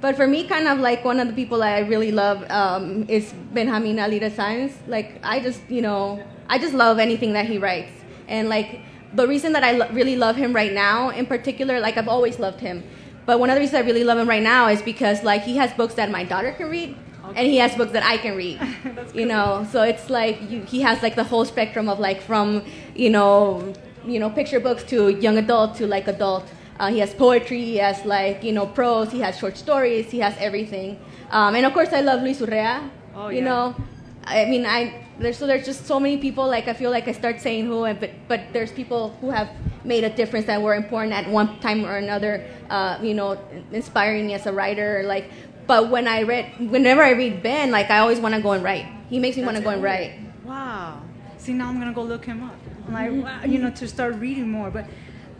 But 0.00 0.16
for 0.16 0.26
me, 0.26 0.46
kind 0.46 0.68
of 0.68 0.80
like 0.80 1.02
one 1.02 1.18
of 1.18 1.28
the 1.28 1.32
people 1.32 1.62
I 1.62 1.78
really 1.78 2.12
love 2.12 2.44
um, 2.50 3.08
is 3.08 3.32
Benjamin 3.32 3.96
Alire 3.96 4.30
Sáenz. 4.30 4.74
Like 4.86 5.18
I 5.22 5.40
just, 5.40 5.62
you 5.70 5.80
know, 5.80 6.22
I 6.46 6.58
just 6.58 6.74
love 6.74 6.98
anything 6.98 7.32
that 7.32 7.46
he 7.46 7.56
writes, 7.56 7.92
and 8.28 8.50
like 8.50 8.80
the 9.14 9.26
reason 9.26 9.52
that 9.52 9.64
I 9.64 9.72
lo- 9.72 9.88
really 9.92 10.16
love 10.16 10.36
him 10.36 10.52
right 10.52 10.72
now, 10.72 11.10
in 11.10 11.26
particular, 11.26 11.80
like 11.80 11.96
I've 11.96 12.08
always 12.08 12.38
loved 12.38 12.60
him, 12.60 12.82
but 13.26 13.40
one 13.40 13.50
of 13.50 13.54
the 13.54 13.60
reasons 13.60 13.76
I 13.82 13.86
really 13.86 14.04
love 14.04 14.18
him 14.18 14.28
right 14.28 14.42
now 14.42 14.68
is 14.68 14.82
because 14.82 15.22
like 15.22 15.42
he 15.42 15.56
has 15.56 15.72
books 15.72 15.94
that 15.94 16.10
my 16.10 16.24
daughter 16.24 16.52
can 16.52 16.68
read, 16.68 16.96
and 17.34 17.46
he 17.46 17.56
has 17.58 17.74
books 17.74 17.92
that 17.92 18.04
I 18.04 18.18
can 18.18 18.36
read. 18.36 18.60
you 19.14 19.26
know, 19.26 19.66
so 19.70 19.82
it's 19.82 20.10
like 20.10 20.50
you, 20.50 20.62
he 20.62 20.82
has 20.82 21.02
like 21.02 21.14
the 21.16 21.24
whole 21.24 21.44
spectrum 21.44 21.88
of 21.88 21.98
like 21.98 22.20
from, 22.20 22.64
you 22.94 23.10
know, 23.10 23.72
you 24.04 24.18
know, 24.18 24.30
picture 24.30 24.60
books 24.60 24.84
to 24.84 25.08
young 25.08 25.38
adult 25.38 25.76
to 25.76 25.86
like 25.86 26.08
adult. 26.08 26.44
Uh, 26.78 26.88
he 26.88 26.98
has 26.98 27.14
poetry, 27.14 27.64
he 27.64 27.76
has 27.76 28.04
like 28.04 28.42
you 28.42 28.52
know 28.52 28.66
prose, 28.66 29.12
he 29.12 29.20
has 29.20 29.38
short 29.38 29.56
stories, 29.56 30.10
he 30.10 30.18
has 30.18 30.36
everything. 30.38 30.98
Um, 31.30 31.54
and 31.54 31.64
of 31.64 31.72
course, 31.72 31.92
I 31.92 32.00
love 32.00 32.22
Luis 32.22 32.40
Urrea. 32.40 32.90
Oh, 33.14 33.28
you 33.28 33.38
yeah. 33.38 33.44
know, 33.44 33.76
I 34.24 34.44
mean, 34.46 34.66
I 34.66 35.06
there's 35.18 35.38
so 35.38 35.46
there's 35.46 35.64
just 35.64 35.86
so 35.86 36.00
many 36.00 36.18
people. 36.18 36.46
Like 36.46 36.68
I 36.68 36.74
feel 36.74 36.90
like 36.90 37.08
I 37.08 37.12
start 37.12 37.40
saying 37.40 37.66
who, 37.66 37.84
and 37.84 37.98
but 37.98 38.10
but 38.28 38.40
there's 38.52 38.72
people 38.72 39.16
who 39.20 39.30
have 39.30 39.48
made 39.84 40.04
a 40.04 40.10
difference 40.10 40.46
that 40.46 40.60
were 40.60 40.74
important 40.74 41.12
at 41.12 41.28
one 41.30 41.60
time 41.60 41.84
or 41.84 41.96
another. 41.96 42.44
Uh, 42.70 42.98
you 43.02 43.14
know, 43.14 43.38
inspiring 43.72 44.26
me 44.26 44.34
as 44.34 44.46
a 44.46 44.52
writer. 44.52 45.02
Like, 45.04 45.30
but 45.66 45.90
when 45.90 46.08
I 46.08 46.22
read, 46.22 46.70
whenever 46.70 47.02
I 47.02 47.10
read 47.10 47.42
Ben, 47.42 47.70
like 47.70 47.90
I 47.90 47.98
always 47.98 48.20
want 48.20 48.34
to 48.34 48.40
go 48.40 48.52
and 48.52 48.62
write. 48.62 48.86
He 49.08 49.18
makes 49.18 49.36
me 49.36 49.44
want 49.44 49.56
to 49.56 49.62
go 49.62 49.70
and 49.70 49.82
write. 49.82 50.18
Wow. 50.44 51.02
See, 51.38 51.52
now 51.52 51.68
I'm 51.68 51.78
gonna 51.78 51.92
go 51.92 52.02
look 52.02 52.24
him 52.24 52.42
up. 52.42 52.56
I'm 52.88 53.22
like, 53.22 53.46
you 53.50 53.58
know, 53.58 53.70
to 53.70 53.88
start 53.88 54.16
reading 54.16 54.48
more. 54.48 54.70
But 54.70 54.86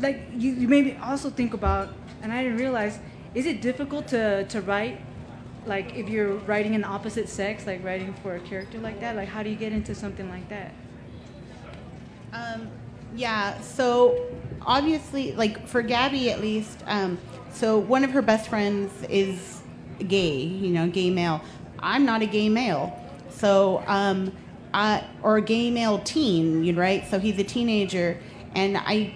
like, 0.01 0.23
you, 0.33 0.53
you 0.53 0.69
maybe 0.69 0.99
also 1.03 1.31
think 1.31 1.55
about, 1.55 1.91
and 2.23 2.33
I 2.33 2.43
didn't 2.43 2.59
realize, 2.59 2.99
is 3.35 3.47
it 3.47 3.61
difficult 3.61 4.09
to 4.09 4.45
to 4.45 4.61
write, 4.61 5.01
like 5.67 5.95
if 5.95 6.09
you're 6.09 6.35
writing 6.47 6.75
an 6.75 6.85
opposite 6.85 7.29
sex, 7.29 7.67
like 7.67 7.83
writing 7.85 8.15
for 8.23 8.35
a 8.37 8.41
character 8.41 8.79
like 8.79 9.01
that? 9.01 9.17
Like, 9.17 9.29
how 9.29 9.43
do 9.43 9.51
you 9.51 9.57
get 9.57 9.73
into 9.73 9.95
something 9.95 10.29
like 10.29 10.49
that? 10.49 10.73
Um, 12.33 12.69
yeah, 13.15 13.61
so 13.61 14.27
obviously, 14.63 15.33
like 15.33 15.67
for 15.69 15.83
Gabby 15.83 16.31
at 16.31 16.41
least, 16.41 16.83
um, 16.87 17.19
so 17.53 17.79
one 17.79 18.03
of 18.05 18.11
her 18.11 18.23
best 18.23 18.49
friends 18.49 18.91
is 19.09 19.63
gay, 20.09 20.37
you 20.39 20.71
know, 20.71 20.89
gay 20.89 21.11
male. 21.11 21.41
I'm 21.79 22.05
not 22.05 22.23
a 22.23 22.27
gay 22.27 22.49
male, 22.49 22.99
so 23.31 23.85
um, 23.87 24.33
I, 24.73 25.05
or 25.23 25.37
a 25.37 25.43
gay 25.43 25.71
male 25.71 26.01
teen, 26.01 26.75
right? 26.75 27.07
So 27.09 27.21
he's 27.21 27.39
a 27.39 27.45
teenager, 27.45 28.19
and 28.55 28.77
I, 28.77 29.15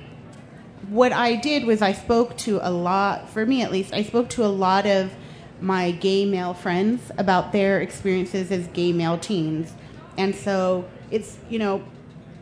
what 0.89 1.13
I 1.13 1.35
did 1.35 1.65
was 1.65 1.83
I 1.83 1.93
spoke 1.93 2.37
to 2.39 2.61
a 2.63 2.71
lot, 2.71 3.29
for 3.29 3.45
me 3.45 3.63
at 3.63 3.73
least, 3.73 3.93
I 3.93 4.03
spoke 4.03 4.29
to 4.31 4.45
a 4.45 4.47
lot 4.47 4.87
of 4.87 5.13
my 5.61 5.91
gay 5.91 6.25
male 6.25 6.55
friends 6.55 7.11
about 7.19 7.51
their 7.51 7.81
experiences 7.81 8.53
as 8.53 8.69
gay 8.69 8.93
male 8.93 9.19
teens, 9.19 9.73
and 10.17 10.37
so 10.37 10.89
it's 11.11 11.39
you 11.49 11.59
know 11.59 11.83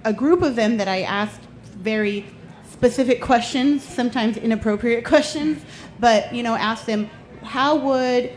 a 0.05 0.13
group 0.13 0.43
of 0.43 0.55
them 0.55 0.77
that 0.77 0.87
I 0.87 1.03
asked 1.03 1.46
very 1.77 2.27
specific 2.71 3.21
questions, 3.21 3.83
sometimes 3.83 4.37
inappropriate 4.37 5.05
questions, 5.13 5.65
but 5.99 6.35
you 6.35 6.43
know, 6.43 6.55
ask 6.55 6.85
them, 6.85 7.09
how 7.43 7.77
would 7.77 8.33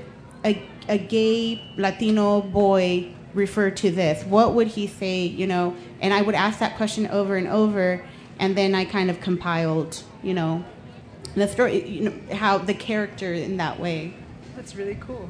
a, 0.46 0.62
a 0.88 0.98
gay 0.98 1.62
Latino 1.78 2.42
boy 2.42 3.12
refer 3.34 3.70
to 3.70 3.92
this? 3.92 4.24
What 4.26 4.54
would 4.54 4.68
he 4.68 4.88
say? 4.88 5.26
You 5.26 5.48
know, 5.48 5.76
and 6.02 6.14
I 6.14 6.22
would 6.22 6.36
ask 6.36 6.60
that 6.60 6.78
question 6.78 7.08
over 7.08 7.36
and 7.36 7.48
over, 7.48 8.06
and 8.40 8.56
then 8.56 8.76
I 8.76 8.86
kind 8.86 9.10
of 9.10 9.20
compiled, 9.20 10.04
you 10.24 10.34
know, 10.34 10.64
the 11.36 11.48
story, 11.48 11.88
you 11.88 12.10
know, 12.10 12.36
how 12.36 12.58
the 12.58 12.74
character 12.74 13.34
in 13.34 13.58
that 13.58 13.80
way. 13.80 14.14
That's 14.56 14.76
really 14.76 14.98
cool. 15.00 15.30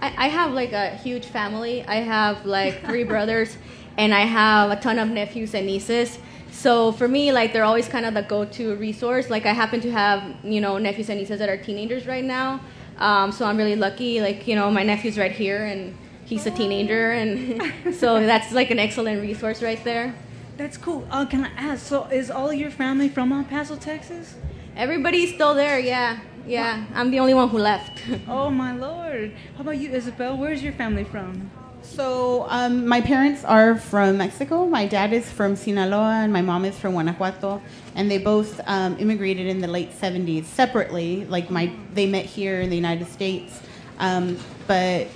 I, 0.00 0.26
I 0.26 0.28
have 0.28 0.52
like 0.52 0.72
a 0.72 0.90
huge 0.90 1.26
family. 1.26 1.84
I 1.84 1.96
have 1.96 2.44
like 2.44 2.84
three 2.84 3.04
brothers, 3.14 3.56
and 3.96 4.12
I 4.12 4.20
have 4.20 4.70
a 4.70 4.76
ton 4.76 4.98
of 4.98 5.08
nephews 5.08 5.54
and 5.54 5.66
nieces. 5.66 6.18
So 6.50 6.92
for 6.92 7.08
me, 7.08 7.32
like 7.32 7.52
they're 7.52 7.64
always 7.64 7.88
kind 7.88 8.06
of 8.06 8.14
the 8.14 8.22
go-to 8.22 8.74
resource. 8.76 9.30
Like 9.30 9.46
I 9.46 9.52
happen 9.52 9.80
to 9.82 9.90
have 9.92 10.22
you 10.44 10.60
know 10.60 10.78
nephews 10.78 11.08
and 11.10 11.18
nieces 11.18 11.38
that 11.38 11.48
are 11.48 11.56
teenagers 11.56 12.06
right 12.06 12.24
now. 12.24 12.60
Um, 12.98 13.30
so 13.32 13.46
I'm 13.46 13.56
really 13.56 13.76
lucky. 13.76 14.20
Like 14.20 14.46
you 14.48 14.54
know 14.54 14.70
my 14.70 14.82
nephew's 14.82 15.18
right 15.18 15.32
here, 15.32 15.64
and 15.64 15.96
he's 16.24 16.46
a 16.46 16.50
teenager, 16.50 17.12
and 17.12 17.94
so 17.94 18.20
that's 18.20 18.52
like 18.52 18.70
an 18.70 18.78
excellent 18.78 19.20
resource 19.22 19.62
right 19.62 19.82
there. 19.84 20.14
That's 20.56 20.78
cool. 20.78 21.06
Uh, 21.10 21.26
can 21.26 21.44
I 21.44 21.50
ask? 21.56 21.86
So, 21.86 22.04
is 22.04 22.30
all 22.30 22.52
your 22.52 22.70
family 22.70 23.10
from 23.10 23.30
El 23.32 23.44
Paso, 23.44 23.76
Texas? 23.76 24.36
Everybody's 24.74 25.34
still 25.34 25.54
there. 25.54 25.78
Yeah, 25.78 26.20
yeah. 26.46 26.86
I'm 26.94 27.10
the 27.10 27.20
only 27.20 27.34
one 27.34 27.48
who 27.48 27.58
left. 27.58 28.02
Oh 28.28 28.50
my 28.50 28.72
lord! 28.72 29.32
How 29.56 29.60
about 29.60 29.78
you, 29.78 29.90
Isabel? 29.90 30.36
Where's 30.36 30.62
your 30.62 30.72
family 30.72 31.04
from? 31.04 31.50
So, 31.94 32.46
um, 32.48 32.86
my 32.86 33.00
parents 33.00 33.44
are 33.44 33.76
from 33.78 34.18
Mexico. 34.18 34.66
My 34.66 34.86
dad 34.86 35.12
is 35.12 35.30
from 35.30 35.56
Sinaloa, 35.56 36.22
and 36.24 36.32
my 36.32 36.42
mom 36.42 36.64
is 36.64 36.78
from 36.78 36.92
Guanajuato. 36.92 37.62
And 37.94 38.10
they 38.10 38.18
both 38.18 38.60
um, 38.66 38.98
immigrated 38.98 39.46
in 39.46 39.60
the 39.60 39.68
late 39.68 39.92
'70s 39.92 40.44
separately. 40.44 41.24
Like 41.26 41.50
my, 41.50 41.72
they 41.94 42.06
met 42.06 42.26
here 42.26 42.60
in 42.60 42.70
the 42.70 42.76
United 42.76 43.06
States. 43.08 43.60
Um, 43.98 44.38
but 44.66 45.08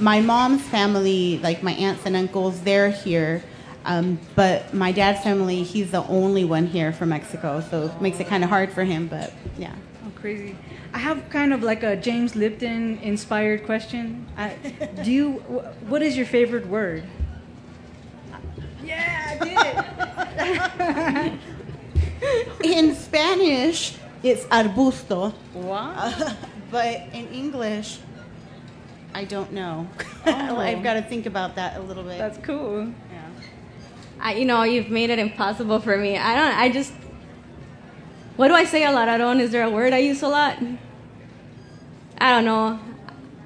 my 0.00 0.20
mom's 0.20 0.62
family, 0.62 1.38
like 1.38 1.62
my 1.62 1.72
aunts 1.72 2.04
and 2.04 2.16
uncles, 2.16 2.60
they're 2.60 2.90
here. 2.90 3.42
Um, 3.84 4.18
but 4.34 4.74
my 4.74 4.92
dad's 4.92 5.22
family, 5.22 5.62
he's 5.62 5.92
the 5.92 6.04
only 6.08 6.44
one 6.44 6.66
here 6.66 6.92
from 6.92 7.10
Mexico, 7.10 7.62
so 7.70 7.86
it 7.86 8.02
makes 8.02 8.20
it 8.20 8.26
kind 8.26 8.44
of 8.44 8.50
hard 8.50 8.72
for 8.72 8.84
him. 8.84 9.06
But 9.06 9.32
yeah. 9.56 9.74
Oh, 10.04 10.10
crazy. 10.14 10.56
I 10.92 10.98
have 10.98 11.28
kind 11.30 11.52
of 11.52 11.62
like 11.62 11.82
a 11.82 11.96
James 11.96 12.34
Lipton 12.34 12.98
inspired 12.98 13.66
question. 13.66 14.26
I, 14.36 14.56
do 15.04 15.10
you? 15.12 15.32
What 15.88 16.02
is 16.02 16.16
your 16.16 16.26
favorite 16.26 16.66
word? 16.66 17.04
Yeah, 18.82 19.38
I 19.40 21.38
did. 21.38 21.38
In 22.64 22.94
Spanish, 22.94 23.96
it's 24.22 24.44
arbusto, 24.46 25.32
did. 25.52 25.64
wow. 25.64 26.12
but 26.70 27.02
in 27.12 27.28
English, 27.28 27.98
I 29.14 29.24
don't 29.24 29.52
know. 29.52 29.86
Oh. 30.26 30.58
I've 30.58 30.82
got 30.82 30.94
to 30.94 31.02
think 31.02 31.24
about 31.24 31.54
that 31.56 31.78
a 31.78 31.80
little 31.80 32.02
bit. 32.02 32.18
That's 32.18 32.36
cool. 32.44 32.92
yeah. 33.10 33.30
I, 34.20 34.34
you 34.34 34.44
know, 34.44 34.62
you've 34.62 34.90
made 34.90 35.08
it 35.08 35.18
impossible 35.18 35.80
for 35.80 35.96
me. 35.96 36.18
I 36.18 36.34
don't. 36.34 36.58
I 36.58 36.68
just. 36.68 36.92
What 38.38 38.46
do 38.48 38.54
I 38.54 38.62
say 38.64 38.84
a 38.84 38.92
lot? 38.92 39.08
I 39.08 39.18
don't. 39.18 39.40
Is 39.40 39.50
there 39.50 39.64
a 39.64 39.70
word 39.70 39.92
I 39.92 39.98
use 39.98 40.22
a 40.22 40.28
lot? 40.28 40.56
I 42.18 42.30
don't 42.30 42.44
know. 42.44 42.78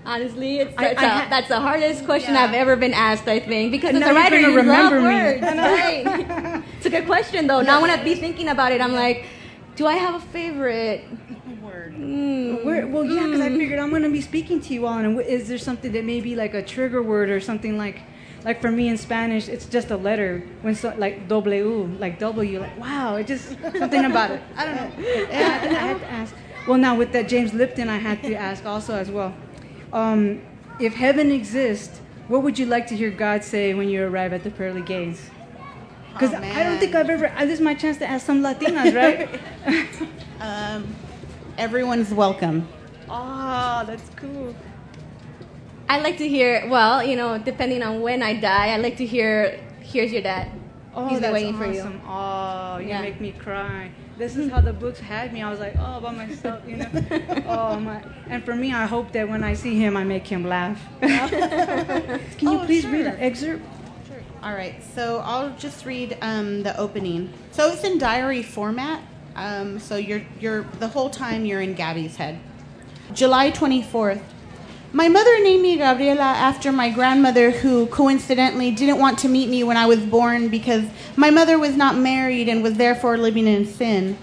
Honestly, 0.04 0.58
it's, 0.58 0.74
I- 0.76 0.82
that's, 0.94 1.00
ha- 1.00 1.26
that's 1.30 1.48
the 1.48 1.60
hardest 1.60 2.04
question 2.04 2.34
Yeah. 2.34 2.42
I've 2.44 2.52
ever 2.52 2.76
been 2.76 2.92
asked. 2.92 3.26
I 3.26 3.40
think 3.40 3.72
because 3.72 3.94
And 3.94 4.04
as 4.04 4.10
a 4.10 4.12
now 4.12 4.20
you're 4.28 4.30
writer, 4.30 4.40
gonna 4.42 4.52
you 4.52 4.62
love 4.68 4.92
remember 4.92 5.08
me. 5.08 5.14
words. 5.14 5.42
Right. 6.52 6.64
it's 6.76 6.84
a 6.86 6.90
good 6.90 7.06
question 7.06 7.46
though. 7.46 7.62
Now 7.62 7.80
when 7.80 7.88
I 7.90 8.02
be 8.04 8.14
thinking 8.16 8.48
about 8.48 8.72
it, 8.72 8.82
I'm 8.82 8.92
like, 8.92 9.24
do 9.76 9.86
I 9.86 9.94
have 9.94 10.14
a 10.16 10.20
favorite? 10.20 11.04
Word. 11.62 11.94
Mm. 11.94 12.62
Where, 12.64 12.86
well, 12.86 13.04
yeah, 13.04 13.24
because 13.24 13.40
I 13.40 13.48
figured 13.48 13.78
I'm 13.78 13.88
going 13.90 14.02
to 14.02 14.10
be 14.10 14.20
speaking 14.20 14.60
to 14.60 14.74
you 14.74 14.86
all, 14.86 14.98
and 14.98 15.18
is 15.22 15.48
there 15.48 15.56
something 15.58 15.92
that 15.92 16.04
may 16.04 16.20
be 16.20 16.34
like 16.36 16.52
a 16.52 16.62
trigger 16.62 17.02
word 17.02 17.30
or 17.30 17.40
something 17.40 17.78
like, 17.78 18.00
like 18.44 18.60
for 18.60 18.70
me 18.70 18.88
in 18.88 18.96
Spanish, 18.96 19.48
it's 19.48 19.66
just 19.66 19.90
a 19.90 19.96
letter 19.96 20.42
when 20.62 20.74
so, 20.74 20.94
like 20.98 21.28
W, 21.28 21.84
like 21.98 22.18
W, 22.18 22.60
like 22.60 22.78
wow, 22.78 23.16
it 23.16 23.26
just 23.26 23.48
something 23.78 24.04
about 24.04 24.30
it. 24.32 24.42
I 24.56 24.64
don't 24.66 24.74
know. 24.76 25.04
I 25.06 25.34
had, 25.34 25.62
to, 25.62 25.68
I 25.70 25.72
had 25.74 25.98
to 26.00 26.10
ask. 26.10 26.34
Well, 26.66 26.78
now 26.78 26.94
with 26.96 27.12
that 27.12 27.28
James 27.28 27.52
Lipton, 27.54 27.88
I 27.88 27.98
had 27.98 28.22
to 28.24 28.34
ask 28.34 28.64
also 28.64 28.94
as 28.94 29.10
well. 29.10 29.34
Um, 29.92 30.40
if 30.80 30.94
heaven 30.94 31.30
exists, 31.32 32.00
what 32.28 32.42
would 32.42 32.58
you 32.58 32.66
like 32.66 32.86
to 32.88 32.96
hear 32.96 33.10
God 33.10 33.42
say 33.44 33.74
when 33.74 33.88
you 33.88 34.04
arrive 34.06 34.32
at 34.32 34.42
the 34.44 34.50
pearly 34.50 34.82
gates? 34.82 35.20
Because 36.12 36.32
Oh, 36.34 36.38
I 36.38 36.62
don't 36.62 36.78
think. 36.78 36.94
I've 36.94 37.08
ever. 37.10 37.26
uh, 37.28 37.44
This 37.44 37.54
is 37.54 37.60
my 37.60 37.74
chance 37.74 37.96
to 37.98 38.06
ask 38.08 38.24
some 38.26 38.42
Latinas, 38.42 38.94
right? 38.94 39.40
Um, 40.40 40.92
everyone's 41.58 42.12
welcome. 42.12 42.66
oh, 43.08 43.84
that's 43.86 44.08
cool. 44.16 44.54
I 45.92 45.98
like 45.98 46.16
to 46.18 46.26
hear. 46.26 46.66
Well, 46.70 47.04
you 47.04 47.16
know, 47.16 47.36
depending 47.36 47.82
on 47.82 48.00
when 48.00 48.22
I 48.22 48.32
die, 48.32 48.68
I 48.72 48.78
like 48.78 48.96
to 48.96 49.04
hear. 49.04 49.60
Here's 49.80 50.10
your 50.10 50.22
dad. 50.22 50.50
Oh, 50.94 51.06
He's 51.06 51.20
been 51.20 51.34
waiting 51.34 51.54
awesome. 51.54 51.70
for 51.70 51.98
you. 51.98 52.00
Oh, 52.08 52.78
you 52.78 52.88
Yeah. 52.88 53.02
make 53.02 53.20
me 53.20 53.32
cry. 53.32 53.90
This 54.16 54.36
is 54.36 54.50
how 54.52 54.62
the 54.62 54.72
books 54.72 54.98
had 55.00 55.34
me. 55.34 55.42
I 55.42 55.50
was 55.50 55.60
like, 55.60 55.74
oh, 55.78 56.00
by 56.00 56.12
myself, 56.12 56.66
you 56.66 56.76
know. 56.76 56.88
oh 57.46 57.78
my! 57.78 58.02
And 58.30 58.42
for 58.42 58.54
me, 58.54 58.72
I 58.72 58.86
hope 58.86 59.12
that 59.12 59.28
when 59.28 59.44
I 59.44 59.52
see 59.52 59.78
him, 59.78 59.98
I 59.98 60.04
make 60.04 60.26
him 60.26 60.44
laugh. 60.48 60.80
Can 61.02 62.20
you 62.40 62.60
Oh, 62.60 62.64
please 62.64 62.86
read 62.86 63.04
an 63.06 63.18
excerpt? 63.20 63.62
Sure. 64.08 64.22
All 64.42 64.54
right, 64.54 64.82
so 64.94 65.18
I'll 65.18 65.50
just 65.58 65.84
read 65.84 66.16
um, 66.22 66.62
the 66.62 66.74
opening. 66.78 67.30
So 67.50 67.70
it's 67.70 67.84
in 67.84 67.98
diary 67.98 68.42
format. 68.42 69.02
Um, 69.36 69.78
so 69.78 69.96
you're 69.96 70.22
you're 70.40 70.62
the 70.80 70.88
whole 70.88 71.10
time 71.10 71.44
you're 71.44 71.60
in 71.60 71.74
Gabby's 71.74 72.16
head. 72.16 72.38
July 73.12 73.50
24th. 73.50 74.22
My 74.94 75.08
mother 75.08 75.42
named 75.42 75.62
me 75.62 75.78
Gabriela 75.78 76.20
after 76.20 76.70
my 76.70 76.90
grandmother, 76.90 77.50
who 77.50 77.86
coincidentally 77.86 78.70
didn't 78.70 78.98
want 78.98 79.18
to 79.20 79.28
meet 79.28 79.48
me 79.48 79.64
when 79.64 79.78
I 79.78 79.86
was 79.86 80.00
born 80.00 80.50
because 80.50 80.84
my 81.16 81.30
mother 81.30 81.58
was 81.58 81.74
not 81.74 81.96
married 81.96 82.46
and 82.46 82.62
was 82.62 82.74
therefore 82.74 83.16
living 83.16 83.46
in 83.46 83.64
sin. 83.64 84.18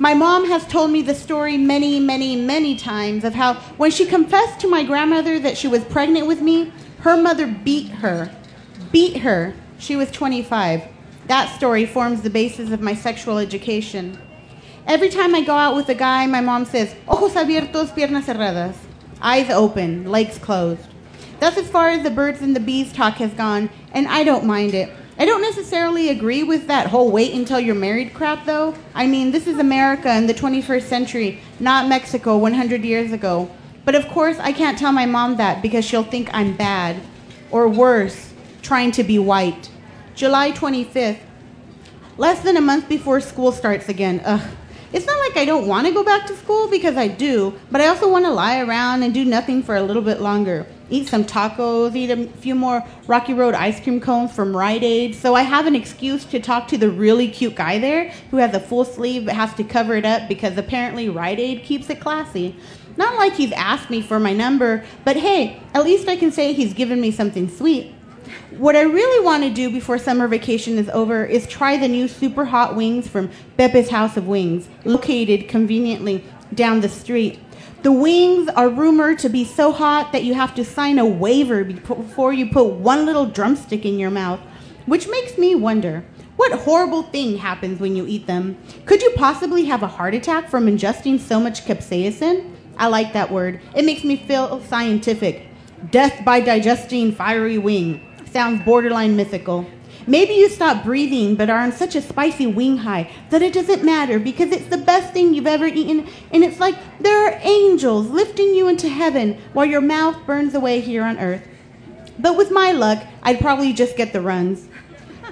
My 0.00 0.12
mom 0.12 0.46
has 0.46 0.66
told 0.66 0.90
me 0.90 1.02
the 1.02 1.14
story 1.14 1.56
many, 1.56 2.00
many, 2.00 2.34
many 2.34 2.74
times 2.74 3.22
of 3.22 3.34
how 3.34 3.54
when 3.76 3.92
she 3.92 4.04
confessed 4.04 4.58
to 4.60 4.68
my 4.68 4.82
grandmother 4.82 5.38
that 5.38 5.56
she 5.56 5.68
was 5.68 5.84
pregnant 5.84 6.26
with 6.26 6.40
me, 6.40 6.72
her 7.02 7.16
mother 7.16 7.46
beat 7.46 7.88
her. 7.88 8.28
Beat 8.90 9.18
her. 9.18 9.54
She 9.78 9.94
was 9.94 10.10
25. 10.10 10.82
That 11.28 11.54
story 11.54 11.86
forms 11.86 12.22
the 12.22 12.30
basis 12.30 12.72
of 12.72 12.80
my 12.80 12.96
sexual 12.96 13.38
education. 13.38 14.18
Every 14.84 15.10
time 15.10 15.32
I 15.32 15.42
go 15.42 15.54
out 15.54 15.76
with 15.76 15.88
a 15.90 15.94
guy, 15.94 16.26
my 16.26 16.40
mom 16.40 16.64
says, 16.64 16.96
ojos 17.06 17.34
abiertos, 17.34 17.94
piernas 17.94 18.24
cerradas. 18.24 18.74
Eyes 19.24 19.50
open, 19.50 20.10
legs 20.10 20.36
closed. 20.36 20.88
That's 21.38 21.56
as 21.56 21.70
far 21.70 21.90
as 21.90 22.02
the 22.02 22.10
birds 22.10 22.42
and 22.42 22.56
the 22.56 22.60
bees 22.60 22.92
talk 22.92 23.14
has 23.18 23.32
gone, 23.34 23.70
and 23.92 24.08
I 24.08 24.24
don't 24.24 24.44
mind 24.44 24.74
it. 24.74 24.90
I 25.16 25.24
don't 25.24 25.42
necessarily 25.42 26.08
agree 26.08 26.42
with 26.42 26.66
that 26.66 26.88
whole 26.88 27.08
wait 27.08 27.32
until 27.32 27.60
you're 27.60 27.76
married 27.76 28.14
crap, 28.14 28.46
though. 28.46 28.74
I 28.96 29.06
mean, 29.06 29.30
this 29.30 29.46
is 29.46 29.60
America 29.60 30.12
in 30.12 30.26
the 30.26 30.34
21st 30.34 30.82
century, 30.82 31.40
not 31.60 31.88
Mexico 31.88 32.36
100 32.36 32.82
years 32.82 33.12
ago. 33.12 33.48
But 33.84 33.94
of 33.94 34.08
course, 34.08 34.40
I 34.40 34.50
can't 34.50 34.76
tell 34.76 34.90
my 34.90 35.06
mom 35.06 35.36
that 35.36 35.62
because 35.62 35.84
she'll 35.84 36.02
think 36.02 36.28
I'm 36.34 36.56
bad. 36.56 37.00
Or 37.52 37.68
worse, 37.68 38.32
trying 38.60 38.90
to 38.90 39.04
be 39.04 39.20
white. 39.20 39.70
July 40.16 40.50
25th. 40.50 41.20
Less 42.16 42.40
than 42.40 42.56
a 42.56 42.60
month 42.60 42.88
before 42.88 43.20
school 43.20 43.52
starts 43.52 43.88
again. 43.88 44.20
Ugh. 44.24 44.50
It's 44.92 45.06
not 45.06 45.18
like 45.20 45.38
I 45.38 45.46
don't 45.46 45.66
want 45.66 45.86
to 45.86 45.92
go 45.94 46.04
back 46.04 46.26
to 46.26 46.36
school 46.36 46.68
because 46.68 46.98
I 46.98 47.08
do, 47.08 47.58
but 47.70 47.80
I 47.80 47.86
also 47.86 48.10
want 48.10 48.26
to 48.26 48.30
lie 48.30 48.60
around 48.60 49.02
and 49.02 49.14
do 49.14 49.24
nothing 49.24 49.62
for 49.62 49.74
a 49.74 49.82
little 49.82 50.02
bit 50.02 50.20
longer. 50.20 50.66
Eat 50.90 51.08
some 51.08 51.24
tacos, 51.24 51.96
eat 51.96 52.10
a 52.10 52.26
few 52.40 52.54
more 52.54 52.84
Rocky 53.06 53.32
Road 53.32 53.54
ice 53.54 53.80
cream 53.80 54.00
cones 54.00 54.32
from 54.32 54.54
Rite 54.54 54.82
Aid, 54.82 55.14
so 55.14 55.34
I 55.34 55.42
have 55.42 55.66
an 55.66 55.74
excuse 55.74 56.26
to 56.26 56.40
talk 56.40 56.68
to 56.68 56.76
the 56.76 56.90
really 56.90 57.28
cute 57.28 57.54
guy 57.54 57.78
there 57.78 58.10
who 58.30 58.36
has 58.36 58.54
a 58.54 58.60
full 58.60 58.84
sleeve 58.84 59.24
but 59.24 59.34
has 59.34 59.54
to 59.54 59.64
cover 59.64 59.94
it 59.94 60.04
up 60.04 60.28
because 60.28 60.58
apparently 60.58 61.08
Rite 61.08 61.40
Aid 61.40 61.62
keeps 61.62 61.88
it 61.88 61.98
classy. 61.98 62.54
Not 62.98 63.16
like 63.16 63.32
he's 63.32 63.52
asked 63.52 63.88
me 63.88 64.02
for 64.02 64.20
my 64.20 64.34
number, 64.34 64.84
but 65.06 65.16
hey, 65.16 65.62
at 65.72 65.84
least 65.84 66.06
I 66.06 66.16
can 66.16 66.30
say 66.32 66.52
he's 66.52 66.74
given 66.74 67.00
me 67.00 67.10
something 67.10 67.48
sweet. 67.48 67.94
What 68.50 68.76
I 68.76 68.82
really 68.82 69.24
want 69.24 69.42
to 69.44 69.50
do 69.50 69.70
before 69.70 69.98
summer 69.98 70.28
vacation 70.28 70.78
is 70.78 70.88
over 70.90 71.24
is 71.24 71.46
try 71.46 71.76
the 71.76 71.88
new 71.88 72.08
super 72.08 72.44
hot 72.44 72.76
wings 72.76 73.08
from 73.08 73.30
Pepe's 73.56 73.90
House 73.90 74.16
of 74.16 74.26
Wings, 74.26 74.68
located 74.84 75.48
conveniently 75.48 76.24
down 76.54 76.80
the 76.80 76.88
street. 76.88 77.40
The 77.82 77.92
wings 77.92 78.48
are 78.50 78.68
rumored 78.68 79.18
to 79.20 79.28
be 79.28 79.44
so 79.44 79.72
hot 79.72 80.12
that 80.12 80.24
you 80.24 80.34
have 80.34 80.54
to 80.54 80.64
sign 80.64 80.98
a 80.98 81.06
waiver 81.06 81.64
before 81.64 82.32
you 82.32 82.50
put 82.50 82.66
one 82.66 83.06
little 83.06 83.26
drumstick 83.26 83.84
in 83.84 83.98
your 83.98 84.10
mouth, 84.10 84.40
which 84.86 85.08
makes 85.08 85.36
me 85.36 85.54
wonder 85.54 86.04
what 86.36 86.52
horrible 86.52 87.02
thing 87.02 87.38
happens 87.38 87.78
when 87.78 87.94
you 87.94 88.06
eat 88.06 88.26
them? 88.26 88.56
Could 88.86 89.02
you 89.02 89.12
possibly 89.16 89.64
have 89.66 89.82
a 89.82 89.86
heart 89.86 90.14
attack 90.14 90.48
from 90.48 90.66
ingesting 90.66 91.20
so 91.20 91.38
much 91.38 91.64
capsaicin? 91.64 92.54
I 92.76 92.86
like 92.86 93.12
that 93.12 93.30
word. 93.30 93.60
It 93.74 93.84
makes 93.84 94.02
me 94.02 94.16
feel 94.16 94.60
scientific. 94.62 95.46
Death 95.90 96.24
by 96.24 96.40
digesting 96.40 97.12
fiery 97.12 97.58
wing. 97.58 98.11
Sounds 98.32 98.64
borderline 98.64 99.14
mythical. 99.14 99.66
Maybe 100.06 100.32
you 100.32 100.48
stop 100.48 100.84
breathing 100.84 101.34
but 101.34 101.50
are 101.50 101.60
on 101.60 101.70
such 101.70 101.94
a 101.94 102.00
spicy 102.00 102.46
wing 102.46 102.78
high 102.78 103.10
that 103.28 103.42
it 103.42 103.52
doesn't 103.52 103.84
matter 103.84 104.18
because 104.18 104.50
it's 104.50 104.68
the 104.68 104.78
best 104.78 105.12
thing 105.12 105.34
you've 105.34 105.46
ever 105.46 105.66
eaten 105.66 106.08
and 106.32 106.42
it's 106.42 106.58
like 106.58 106.74
there 106.98 107.26
are 107.26 107.38
angels 107.42 108.08
lifting 108.08 108.54
you 108.54 108.68
into 108.68 108.88
heaven 108.88 109.38
while 109.52 109.66
your 109.66 109.82
mouth 109.82 110.16
burns 110.24 110.54
away 110.54 110.80
here 110.80 111.04
on 111.04 111.18
earth. 111.18 111.46
But 112.18 112.38
with 112.38 112.50
my 112.50 112.72
luck, 112.72 113.04
I'd 113.22 113.38
probably 113.38 113.74
just 113.74 113.98
get 113.98 114.14
the 114.14 114.22
runs. 114.22 114.66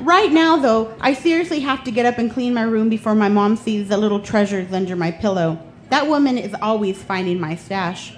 Right 0.00 0.30
now, 0.30 0.58
though, 0.58 0.94
I 1.00 1.14
seriously 1.14 1.60
have 1.60 1.84
to 1.84 1.90
get 1.90 2.04
up 2.04 2.18
and 2.18 2.30
clean 2.30 2.52
my 2.52 2.62
room 2.62 2.90
before 2.90 3.14
my 3.14 3.30
mom 3.30 3.56
sees 3.56 3.88
the 3.88 3.96
little 3.96 4.20
treasures 4.20 4.74
under 4.74 4.94
my 4.94 5.10
pillow. 5.10 5.58
That 5.88 6.06
woman 6.06 6.36
is 6.36 6.54
always 6.60 7.02
finding 7.02 7.40
my 7.40 7.56
stash. 7.56 8.14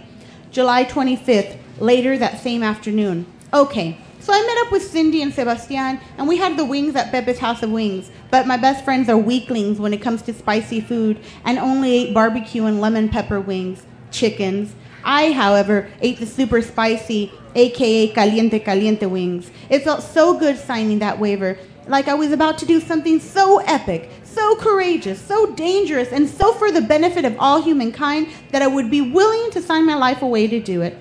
July 0.50 0.84
25th, 0.84 1.56
later 1.78 2.18
that 2.18 2.40
same 2.40 2.62
afternoon. 2.62 3.26
Okay, 3.54 3.98
so 4.22 4.32
I 4.32 4.40
met 4.40 4.66
up 4.66 4.70
with 4.70 4.88
Cindy 4.88 5.20
and 5.20 5.34
Sebastian, 5.34 6.00
and 6.16 6.28
we 6.28 6.36
had 6.36 6.56
the 6.56 6.64
wings 6.64 6.94
at 6.94 7.10
Pepe's 7.10 7.40
House 7.40 7.62
of 7.64 7.72
Wings. 7.72 8.08
But 8.30 8.46
my 8.46 8.56
best 8.56 8.84
friends 8.84 9.08
are 9.08 9.16
weaklings 9.16 9.80
when 9.80 9.92
it 9.92 10.00
comes 10.00 10.22
to 10.22 10.32
spicy 10.32 10.80
food 10.80 11.18
and 11.44 11.58
only 11.58 11.92
ate 11.92 12.14
barbecue 12.14 12.66
and 12.66 12.80
lemon 12.80 13.08
pepper 13.08 13.40
wings, 13.40 13.84
chickens. 14.12 14.76
I, 15.04 15.32
however, 15.32 15.90
ate 16.00 16.20
the 16.20 16.26
super 16.26 16.62
spicy, 16.62 17.32
aka 17.56 18.08
caliente 18.08 18.60
caliente 18.60 19.06
wings. 19.06 19.50
It 19.68 19.82
felt 19.82 20.04
so 20.04 20.38
good 20.38 20.56
signing 20.56 21.00
that 21.00 21.18
waiver, 21.18 21.58
like 21.88 22.06
I 22.06 22.14
was 22.14 22.30
about 22.30 22.58
to 22.58 22.66
do 22.66 22.80
something 22.80 23.18
so 23.18 23.58
epic, 23.58 24.08
so 24.22 24.54
courageous, 24.54 25.20
so 25.20 25.52
dangerous, 25.54 26.12
and 26.12 26.28
so 26.28 26.52
for 26.52 26.70
the 26.70 26.80
benefit 26.80 27.24
of 27.24 27.36
all 27.40 27.60
humankind 27.60 28.28
that 28.52 28.62
I 28.62 28.68
would 28.68 28.88
be 28.88 29.00
willing 29.00 29.50
to 29.50 29.60
sign 29.60 29.84
my 29.84 29.96
life 29.96 30.22
away 30.22 30.46
to 30.46 30.60
do 30.60 30.82
it. 30.82 30.96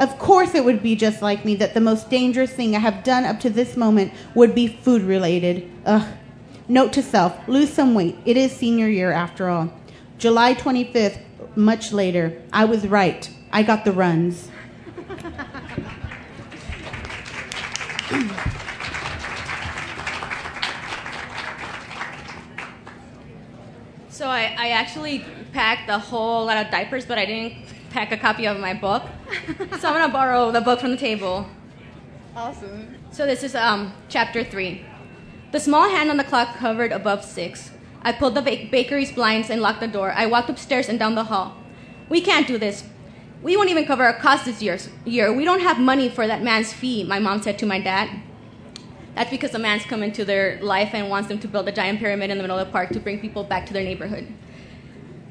Of 0.00 0.18
course, 0.18 0.54
it 0.54 0.64
would 0.64 0.82
be 0.82 0.96
just 0.96 1.20
like 1.20 1.44
me 1.44 1.54
that 1.56 1.74
the 1.74 1.80
most 1.80 2.08
dangerous 2.08 2.50
thing 2.50 2.74
I 2.74 2.78
have 2.78 3.04
done 3.04 3.26
up 3.26 3.38
to 3.40 3.50
this 3.50 3.76
moment 3.76 4.14
would 4.34 4.54
be 4.54 4.66
food 4.66 5.02
related. 5.02 5.70
Ugh. 5.84 6.08
Note 6.68 6.94
to 6.94 7.02
self 7.02 7.46
lose 7.46 7.70
some 7.70 7.92
weight. 7.92 8.16
It 8.24 8.38
is 8.38 8.50
senior 8.50 8.88
year 8.88 9.12
after 9.12 9.50
all. 9.50 9.70
July 10.16 10.54
25th, 10.54 11.20
much 11.54 11.92
later. 11.92 12.40
I 12.50 12.64
was 12.64 12.86
right. 12.86 13.28
I 13.52 13.62
got 13.62 13.84
the 13.84 13.92
runs. 13.92 14.48
so 24.08 24.26
I, 24.28 24.54
I 24.56 24.70
actually 24.70 25.26
packed 25.52 25.90
a 25.90 25.98
whole 25.98 26.46
lot 26.46 26.64
of 26.64 26.70
diapers, 26.70 27.04
but 27.04 27.18
I 27.18 27.26
didn't 27.26 27.69
pack 27.90 28.12
a 28.12 28.16
copy 28.16 28.46
of 28.46 28.58
my 28.58 28.72
book. 28.74 29.02
so 29.78 29.88
I'm 29.88 29.94
gonna 29.94 30.12
borrow 30.12 30.50
the 30.50 30.60
book 30.60 30.80
from 30.80 30.90
the 30.90 30.96
table. 30.96 31.46
Awesome. 32.34 32.96
So 33.10 33.26
this 33.26 33.42
is 33.42 33.54
um, 33.54 33.92
chapter 34.08 34.44
three. 34.44 34.84
The 35.52 35.60
small 35.60 35.90
hand 35.90 36.10
on 36.10 36.16
the 36.16 36.24
clock 36.24 36.48
hovered 36.56 36.92
above 36.92 37.24
six. 37.24 37.72
I 38.02 38.12
pulled 38.12 38.34
the 38.34 38.42
ba- 38.42 38.68
bakery's 38.70 39.12
blinds 39.12 39.50
and 39.50 39.60
locked 39.60 39.80
the 39.80 39.88
door. 39.88 40.12
I 40.12 40.26
walked 40.26 40.48
upstairs 40.48 40.88
and 40.88 40.98
down 40.98 41.16
the 41.16 41.24
hall. 41.24 41.56
We 42.08 42.20
can't 42.20 42.46
do 42.46 42.56
this. 42.56 42.84
We 43.42 43.56
won't 43.56 43.70
even 43.70 43.84
cover 43.84 44.04
our 44.04 44.18
costs 44.18 44.46
this 44.46 44.62
year. 44.62 44.78
year. 45.04 45.32
We 45.32 45.44
don't 45.44 45.60
have 45.60 45.78
money 45.78 46.08
for 46.08 46.26
that 46.26 46.42
man's 46.42 46.72
fee, 46.72 47.04
my 47.04 47.18
mom 47.18 47.42
said 47.42 47.58
to 47.58 47.66
my 47.66 47.80
dad. 47.80 48.10
That's 49.14 49.30
because 49.30 49.54
a 49.54 49.58
man's 49.58 49.84
come 49.84 50.02
into 50.02 50.24
their 50.24 50.62
life 50.62 50.90
and 50.94 51.10
wants 51.10 51.28
them 51.28 51.38
to 51.40 51.48
build 51.48 51.68
a 51.68 51.72
giant 51.72 51.98
pyramid 51.98 52.30
in 52.30 52.38
the 52.38 52.44
middle 52.44 52.58
of 52.58 52.66
the 52.66 52.72
park 52.72 52.90
to 52.90 53.00
bring 53.00 53.18
people 53.18 53.44
back 53.44 53.66
to 53.66 53.72
their 53.72 53.82
neighborhood. 53.82 54.32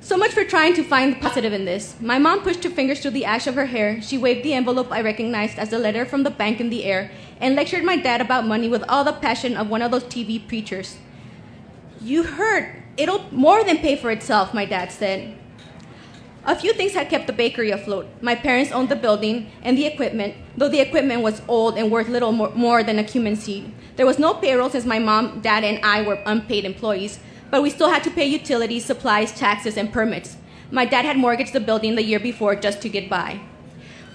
So 0.02 0.16
much 0.16 0.32
for 0.32 0.46
trying 0.46 0.76
to 0.76 0.84
find 0.84 1.14
the 1.14 1.20
positive 1.20 1.52
in 1.52 1.66
this. 1.66 1.96
My 2.00 2.18
mom 2.20 2.42
pushed 2.42 2.64
her 2.64 2.70
fingers 2.70 3.02
through 3.02 3.12
the 3.12 3.26
ash 3.26 3.48
of 3.48 3.56
her 3.56 3.66
hair. 3.66 4.02
She 4.02 4.18
waved 4.18 4.44
the 4.44 4.54
envelope 4.54 4.92
I 4.92 5.02
recognized 5.02 5.60
as 5.60 5.74
a 5.74 5.78
letter 5.78 6.06
from 6.06 6.24
the 6.24 6.32
bank 6.32 6.62
in 6.62 6.70
the 6.70 6.86
air 6.86 7.12
and 7.42 7.56
lectured 7.56 7.84
my 7.84 7.98
dad 7.98 8.22
about 8.22 8.48
money 8.48 8.70
with 8.70 8.84
all 8.88 9.04
the 9.04 9.12
passion 9.12 9.58
of 9.58 9.70
one 9.70 9.82
of 9.82 9.92
those 9.92 10.06
TV 10.06 10.40
preachers. 10.48 10.98
You 12.02 12.24
heard. 12.24 12.82
It'll 12.96 13.26
more 13.32 13.64
than 13.64 13.78
pay 13.78 13.98
for 13.98 14.10
itself, 14.10 14.54
my 14.54 14.66
dad 14.66 14.92
said. 14.92 15.38
A 16.46 16.56
few 16.56 16.74
things 16.74 16.94
had 16.94 17.10
kept 17.10 17.28
the 17.28 17.34
bakery 17.34 17.70
afloat. 17.70 18.08
My 18.22 18.36
parents 18.36 18.72
owned 18.72 18.90
the 18.90 18.96
building 18.96 19.52
and 19.62 19.78
the 19.78 19.86
equipment, 19.86 20.36
though 20.56 20.70
the 20.70 20.80
equipment 20.80 21.22
was 21.22 21.42
old 21.48 21.78
and 21.78 21.92
worth 21.92 22.08
little 22.08 22.32
more, 22.32 22.52
more 22.52 22.84
than 22.84 23.00
a 23.00 23.04
cumin 23.04 23.36
seed. 23.36 23.74
There 23.98 24.06
was 24.06 24.18
no 24.18 24.34
payroll 24.34 24.70
since 24.70 24.86
my 24.86 25.00
mom, 25.00 25.42
dad, 25.42 25.66
and 25.66 25.84
I 25.84 26.02
were 26.02 26.24
unpaid 26.26 26.64
employees, 26.64 27.20
but 27.52 27.62
we 27.62 27.70
still 27.70 27.90
had 27.90 28.04
to 28.04 28.12
pay 28.12 28.26
utilities, 28.26 28.86
supplies, 28.86 29.34
taxes, 29.34 29.78
and 29.78 29.92
permits. 29.92 30.38
My 30.72 30.86
dad 30.86 31.06
had 31.06 31.18
mortgaged 31.18 31.54
the 31.54 31.60
building 31.60 31.96
the 31.96 32.04
year 32.04 32.20
before 32.20 32.56
just 32.56 32.82
to 32.82 32.90
get 32.90 33.10
by. 33.10 33.40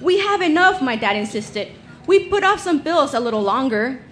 We 0.01 0.19
have 0.19 0.41
enough, 0.41 0.81
my 0.81 0.97
dad 0.97 1.17
insisted. 1.17 1.73
We 2.07 2.29
put 2.29 2.45
off 2.45 2.61
some 2.61 2.81
bills 2.81 3.15
a 3.15 3.21
little 3.21 3.43
longer. 3.43 4.03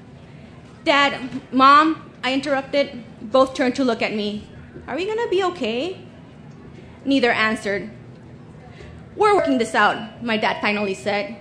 Dad, 0.85 1.43
Mom, 1.53 2.11
I 2.25 2.33
interrupted. 2.33 3.05
Both 3.21 3.55
turned 3.55 3.77
to 3.77 3.85
look 3.85 4.03
at 4.03 4.15
me. 4.15 4.49
Are 4.87 4.97
we 4.97 5.07
gonna 5.07 5.29
be 5.29 5.45
okay? 5.45 6.01
Neither 7.05 7.31
answered. 7.31 7.91
We're 9.15 9.37
working 9.37 9.59
this 9.59 9.75
out, 9.75 10.25
my 10.25 10.37
dad 10.37 10.61
finally 10.61 10.95
said. 10.95 11.37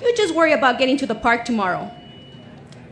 You 0.00 0.14
just 0.16 0.34
worry 0.34 0.52
about 0.52 0.78
getting 0.78 0.96
to 0.98 1.06
the 1.06 1.14
park 1.14 1.44
tomorrow. 1.44 1.90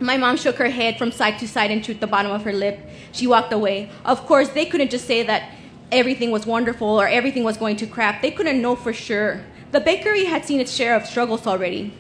My 0.03 0.17
mom 0.17 0.39
shook 0.39 0.57
her 0.57 0.71
head 0.71 0.97
from 0.97 1.13
side 1.13 1.39
to 1.41 1.47
side 1.47 1.71
and 1.71 1.85
chewed 1.85 2.01
the 2.01 2.07
bottom 2.07 2.33
of 2.33 2.45
her 2.45 2.55
lip. 2.55 2.81
She 3.13 3.27
walked 3.27 3.53
away. 3.53 3.91
Of 4.07 4.25
course, 4.25 4.49
they 4.49 4.65
couldn't 4.65 4.91
just 4.91 5.07
say 5.07 5.23
that 5.25 5.53
everything 5.93 6.31
was 6.31 6.47
wonderful 6.47 6.89
or 6.89 7.07
everything 7.07 7.45
was 7.45 7.59
going 7.59 7.77
to 7.77 7.87
crap. 7.87 8.23
They 8.23 8.31
couldn't 8.31 8.63
know 8.63 8.77
for 8.77 8.95
sure. 8.95 9.45
The 9.73 9.81
bakery 9.81 10.25
had 10.25 10.47
seen 10.47 10.59
its 10.59 10.73
share 10.73 10.97
of 10.97 11.05
struggles 11.05 11.47
already. 11.47 11.93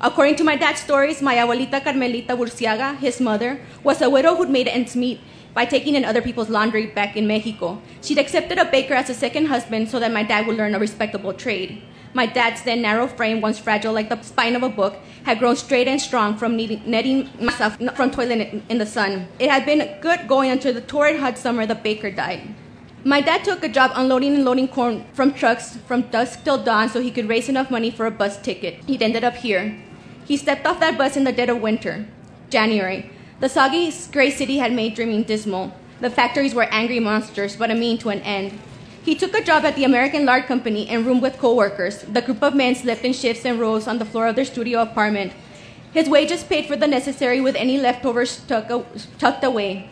According 0.00 0.36
to 0.36 0.44
my 0.44 0.54
dad's 0.54 0.80
stories, 0.80 1.20
my 1.20 1.34
abuelita 1.34 1.82
Carmelita 1.82 2.36
Burciaga, 2.36 2.96
his 2.98 3.20
mother, 3.20 3.60
was 3.82 4.00
a 4.00 4.08
widow 4.08 4.36
who'd 4.36 4.48
made 4.48 4.68
ends 4.68 4.94
meet 4.94 5.20
by 5.52 5.64
taking 5.64 5.96
in 5.96 6.04
other 6.04 6.22
people's 6.22 6.48
laundry 6.48 6.86
back 6.86 7.16
in 7.16 7.26
Mexico. 7.26 7.82
She'd 8.00 8.18
accepted 8.18 8.58
a 8.58 8.64
baker 8.64 8.94
as 8.94 9.10
a 9.10 9.14
second 9.14 9.46
husband 9.46 9.90
so 9.90 9.98
that 9.98 10.12
my 10.12 10.22
dad 10.22 10.46
would 10.46 10.56
learn 10.56 10.76
a 10.76 10.78
respectable 10.78 11.34
trade. 11.34 11.82
My 12.12 12.26
dad's 12.26 12.62
then 12.62 12.82
narrow 12.82 13.06
frame, 13.06 13.40
once 13.40 13.58
fragile 13.58 13.92
like 13.92 14.08
the 14.08 14.20
spine 14.22 14.56
of 14.56 14.62
a 14.62 14.68
book, 14.68 14.96
had 15.24 15.38
grown 15.38 15.56
straight 15.56 15.86
and 15.86 16.00
strong 16.00 16.36
from 16.36 16.56
netting 16.56 17.30
myself 17.40 17.76
from 17.94 18.10
toiling 18.10 18.62
in 18.68 18.78
the 18.78 18.86
sun. 18.86 19.28
It 19.38 19.50
had 19.50 19.64
been 19.64 20.00
good 20.00 20.26
going 20.26 20.50
until 20.50 20.74
the 20.74 20.80
torrid 20.80 21.20
hot 21.20 21.38
summer 21.38 21.66
the 21.66 21.74
baker 21.74 22.10
died. 22.10 22.54
My 23.04 23.20
dad 23.20 23.44
took 23.44 23.64
a 23.64 23.68
job 23.68 23.92
unloading 23.94 24.34
and 24.34 24.44
loading 24.44 24.68
corn 24.68 25.06
from 25.14 25.32
trucks 25.32 25.78
from 25.86 26.02
dusk 26.10 26.44
till 26.44 26.62
dawn 26.62 26.88
so 26.88 27.00
he 27.00 27.10
could 27.10 27.28
raise 27.28 27.48
enough 27.48 27.70
money 27.70 27.90
for 27.90 28.06
a 28.06 28.10
bus 28.10 28.36
ticket. 28.40 28.84
He'd 28.86 29.02
ended 29.02 29.24
up 29.24 29.36
here. 29.36 29.78
He 30.26 30.36
stepped 30.36 30.66
off 30.66 30.80
that 30.80 30.98
bus 30.98 31.16
in 31.16 31.24
the 31.24 31.32
dead 31.32 31.48
of 31.48 31.62
winter, 31.62 32.06
January. 32.50 33.10
The 33.40 33.48
soggy 33.48 33.90
gray 34.12 34.30
city 34.30 34.58
had 34.58 34.72
made 34.72 34.94
dreaming 34.94 35.22
dismal. 35.22 35.72
The 36.00 36.10
factories 36.10 36.54
were 36.54 36.64
angry 36.64 37.00
monsters, 37.00 37.56
but 37.56 37.70
a 37.70 37.74
mean 37.74 37.96
to 37.98 38.10
an 38.10 38.20
end. 38.20 38.58
He 39.02 39.14
took 39.14 39.34
a 39.34 39.42
job 39.42 39.64
at 39.64 39.76
the 39.76 39.84
American 39.84 40.26
Lard 40.26 40.44
Company 40.44 40.88
and 40.88 41.06
roomed 41.06 41.22
with 41.22 41.38
coworkers. 41.38 42.02
The 42.02 42.20
group 42.20 42.42
of 42.42 42.54
men 42.54 42.74
slept 42.74 43.02
in 43.02 43.14
shifts 43.14 43.46
and 43.46 43.58
rows 43.58 43.88
on 43.88 43.98
the 43.98 44.04
floor 44.04 44.26
of 44.26 44.36
their 44.36 44.44
studio 44.44 44.82
apartment. 44.82 45.32
His 45.92 46.08
wages 46.08 46.44
paid 46.44 46.66
for 46.66 46.76
the 46.76 46.86
necessary 46.86 47.40
with 47.40 47.56
any 47.56 47.78
leftovers 47.78 48.42
tucked 48.46 49.44
away. 49.44 49.88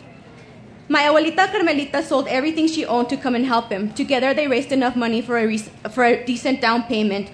My 0.87 1.03
abuelita 1.03 1.51
Carmelita 1.51 2.01
sold 2.03 2.27
everything 2.27 2.67
she 2.67 2.85
owned 2.85 3.09
to 3.09 3.17
come 3.17 3.35
and 3.35 3.45
help 3.45 3.71
him. 3.71 3.93
Together, 3.93 4.33
they 4.33 4.47
raised 4.47 4.71
enough 4.71 4.95
money 4.95 5.21
for 5.21 5.37
a, 5.37 5.57
for 5.89 6.03
a 6.03 6.23
decent 6.25 6.61
down 6.61 6.83
payment. 6.83 7.29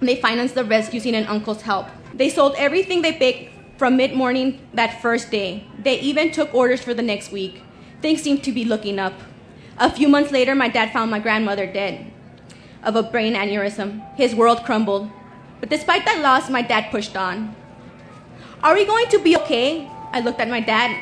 They 0.00 0.16
financed 0.16 0.54
the 0.54 0.64
rest 0.64 0.92
using 0.92 1.14
an 1.14 1.26
uncle's 1.26 1.62
help. 1.62 1.86
They 2.12 2.28
sold 2.28 2.54
everything 2.56 3.02
they 3.02 3.12
baked 3.12 3.52
from 3.78 3.96
mid 3.96 4.14
morning 4.14 4.60
that 4.74 5.00
first 5.00 5.30
day. 5.30 5.64
They 5.82 6.00
even 6.00 6.30
took 6.30 6.52
orders 6.54 6.82
for 6.82 6.94
the 6.94 7.02
next 7.02 7.30
week. 7.32 7.62
Things 8.02 8.22
seemed 8.22 8.42
to 8.44 8.52
be 8.52 8.64
looking 8.64 8.98
up. 8.98 9.14
A 9.78 9.90
few 9.90 10.08
months 10.08 10.30
later, 10.30 10.54
my 10.54 10.68
dad 10.68 10.92
found 10.92 11.10
my 11.10 11.18
grandmother 11.18 11.66
dead 11.66 12.10
of 12.84 12.94
a 12.94 13.02
brain 13.02 13.34
aneurysm. 13.34 14.02
His 14.16 14.34
world 14.34 14.64
crumbled. 14.64 15.10
But 15.58 15.68
despite 15.70 16.04
that 16.04 16.20
loss, 16.20 16.48
my 16.48 16.62
dad 16.62 16.90
pushed 16.90 17.16
on. 17.16 17.56
Are 18.62 18.74
we 18.74 18.84
going 18.84 19.08
to 19.08 19.18
be 19.18 19.36
okay? 19.38 19.88
I 20.12 20.20
looked 20.20 20.40
at 20.40 20.48
my 20.48 20.60
dad. 20.60 20.96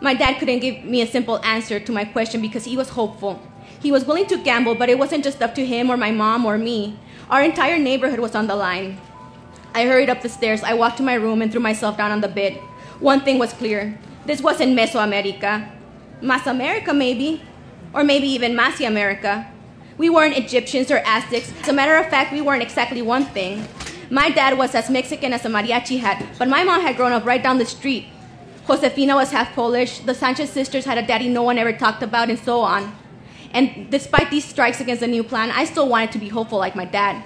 My 0.00 0.12
dad 0.12 0.38
couldn't 0.38 0.58
give 0.58 0.84
me 0.84 1.00
a 1.00 1.06
simple 1.06 1.42
answer 1.44 1.80
to 1.80 1.92
my 1.92 2.04
question 2.04 2.40
because 2.40 2.64
he 2.64 2.76
was 2.76 2.90
hopeful. 2.90 3.40
He 3.80 3.90
was 3.90 4.04
willing 4.04 4.26
to 4.26 4.36
gamble, 4.36 4.74
but 4.74 4.90
it 4.90 4.98
wasn't 4.98 5.24
just 5.24 5.40
up 5.40 5.54
to 5.54 5.64
him 5.64 5.90
or 5.90 5.96
my 5.96 6.10
mom 6.10 6.44
or 6.44 6.58
me. 6.58 6.98
Our 7.30 7.42
entire 7.42 7.78
neighborhood 7.78 8.20
was 8.20 8.34
on 8.34 8.46
the 8.46 8.56
line. 8.56 9.00
I 9.74 9.86
hurried 9.86 10.10
up 10.10 10.20
the 10.20 10.28
stairs. 10.28 10.62
I 10.62 10.74
walked 10.74 10.98
to 10.98 11.02
my 11.02 11.14
room 11.14 11.40
and 11.40 11.50
threw 11.50 11.60
myself 11.60 11.96
down 11.96 12.10
on 12.10 12.20
the 12.20 12.28
bed. 12.28 12.54
One 13.00 13.20
thing 13.20 13.38
was 13.38 13.52
clear 13.52 13.98
this 14.26 14.40
wasn't 14.40 14.76
Mesoamerica. 14.78 15.70
Mas 16.22 16.46
America, 16.46 16.94
maybe. 16.94 17.42
Or 17.94 18.04
maybe 18.04 18.26
even 18.26 18.54
Masi 18.54 18.86
America. 18.86 19.50
We 19.96 20.10
weren't 20.10 20.36
Egyptians 20.36 20.90
or 20.90 20.98
Aztecs. 21.06 21.52
As 21.62 21.68
a 21.68 21.72
matter 21.72 21.94
of 21.94 22.08
fact, 22.10 22.32
we 22.32 22.40
weren't 22.40 22.62
exactly 22.62 23.00
one 23.00 23.24
thing. 23.26 23.66
My 24.10 24.28
dad 24.28 24.58
was 24.58 24.74
as 24.74 24.90
Mexican 24.90 25.32
as 25.32 25.44
a 25.44 25.48
mariachi 25.48 26.00
hat, 26.00 26.24
but 26.38 26.48
my 26.48 26.64
mom 26.64 26.80
had 26.82 26.96
grown 26.96 27.12
up 27.12 27.24
right 27.24 27.42
down 27.42 27.58
the 27.58 27.64
street. 27.64 28.06
Josefina 28.66 29.14
was 29.14 29.30
half 29.30 29.54
Polish. 29.54 30.00
The 30.00 30.14
Sanchez 30.14 30.50
sisters 30.50 30.84
had 30.84 30.98
a 30.98 31.06
daddy 31.06 31.28
no 31.28 31.42
one 31.42 31.58
ever 31.58 31.72
talked 31.72 32.02
about, 32.02 32.28
and 32.30 32.38
so 32.38 32.60
on. 32.60 32.96
And 33.52 33.88
despite 33.90 34.30
these 34.30 34.44
strikes 34.44 34.80
against 34.80 35.00
the 35.00 35.06
new 35.06 35.22
plan, 35.22 35.52
I 35.52 35.64
still 35.64 35.88
wanted 35.88 36.10
to 36.12 36.18
be 36.18 36.28
hopeful 36.28 36.58
like 36.58 36.74
my 36.74 36.84
dad. 36.84 37.22